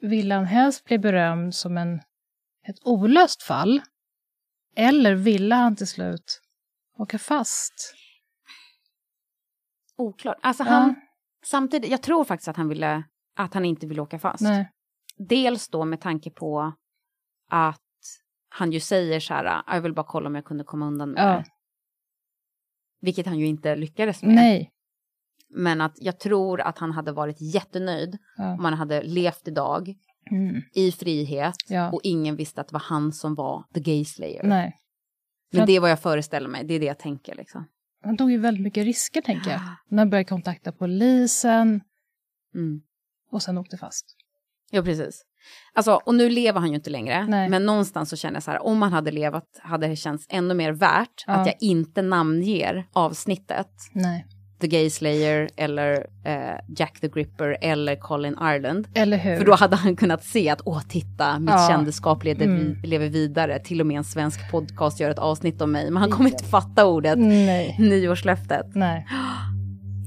[0.00, 1.94] vill han helst bli berömd som en,
[2.68, 3.80] ett olöst fall?
[4.76, 6.40] Eller ville han till slut
[6.98, 7.94] åka fast?
[9.96, 10.38] Oklart.
[10.42, 10.70] Alltså Ja.
[10.70, 10.94] han,
[11.44, 13.04] samtidigt, jag tror faktiskt att han ville,
[13.36, 14.42] att han inte ville åka fast.
[14.42, 14.70] Nej.
[15.16, 16.72] Dels då med tanke på
[17.50, 17.80] att
[18.48, 21.22] han ju säger så här, jag vill bara kolla om jag kunde komma undan med
[21.22, 21.28] Ja.
[21.36, 21.44] det.
[23.00, 24.34] Vilket han ju inte lyckades med.
[24.34, 24.70] Nej.
[25.48, 28.52] Men att jag tror att han hade varit jättenöjd Ja.
[28.52, 29.94] om han hade levt idag
[30.30, 30.62] Mm.
[30.74, 31.92] i frihet Ja.
[31.92, 34.42] och ingen visste att det var han som var the gay slayer.
[34.44, 34.74] Nej.
[35.52, 37.64] Men det är vad jag föreställer mig, det är det jag tänker liksom.
[38.04, 39.60] Han tog ju väldigt mycket risker, tänker jag.
[39.88, 41.80] När han började kontakta polisen
[42.54, 42.80] Mm.
[43.30, 44.04] och sen åkte fast.
[44.70, 45.22] Ja, precis.
[45.74, 47.48] Alltså, och nu lever han ju inte längre, Nej.
[47.48, 50.54] men någonstans så känner jag så här, om han hade levat hade det känts ännu
[50.54, 51.32] mer värt Ja.
[51.32, 54.26] att jag inte namnger avsnittet Nej.
[54.60, 58.88] The Gay Slayer eller eh, Jack the Gripper eller Colin Ireland.
[58.94, 59.36] Eller hur?
[59.36, 61.68] För då hade han kunnat se att, åh titta, mitt Ja.
[61.70, 62.76] kändisskap lever, Mm.
[62.82, 66.10] lever vidare, till och med en svensk podcast gör ett avsnitt om mig, men han
[66.10, 67.76] kommer inte fatta ordet Nej.
[67.78, 68.66] nyårslöftet.
[68.74, 69.06] Nej.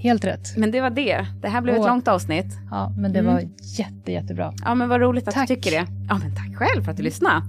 [0.03, 0.57] Helt rätt.
[0.57, 1.87] Men det var det, det här blev ett Åh.
[1.87, 2.53] långt avsnitt.
[2.71, 3.33] Ja, men det Mm.
[3.33, 3.41] var
[3.79, 4.53] jätte, jättebra.
[4.65, 5.47] Ja, men vad roligt att Tack.
[5.47, 5.87] du tycker det.
[6.09, 7.41] Ja, men tack själv för att du lyssnade.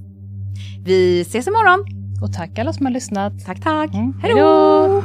[0.84, 1.84] Vi ses imorgon.
[2.22, 3.44] Och tack alla som har lyssnat.
[3.46, 3.94] Tack, tack.
[3.94, 4.12] Mm.
[4.22, 5.02] Hej då!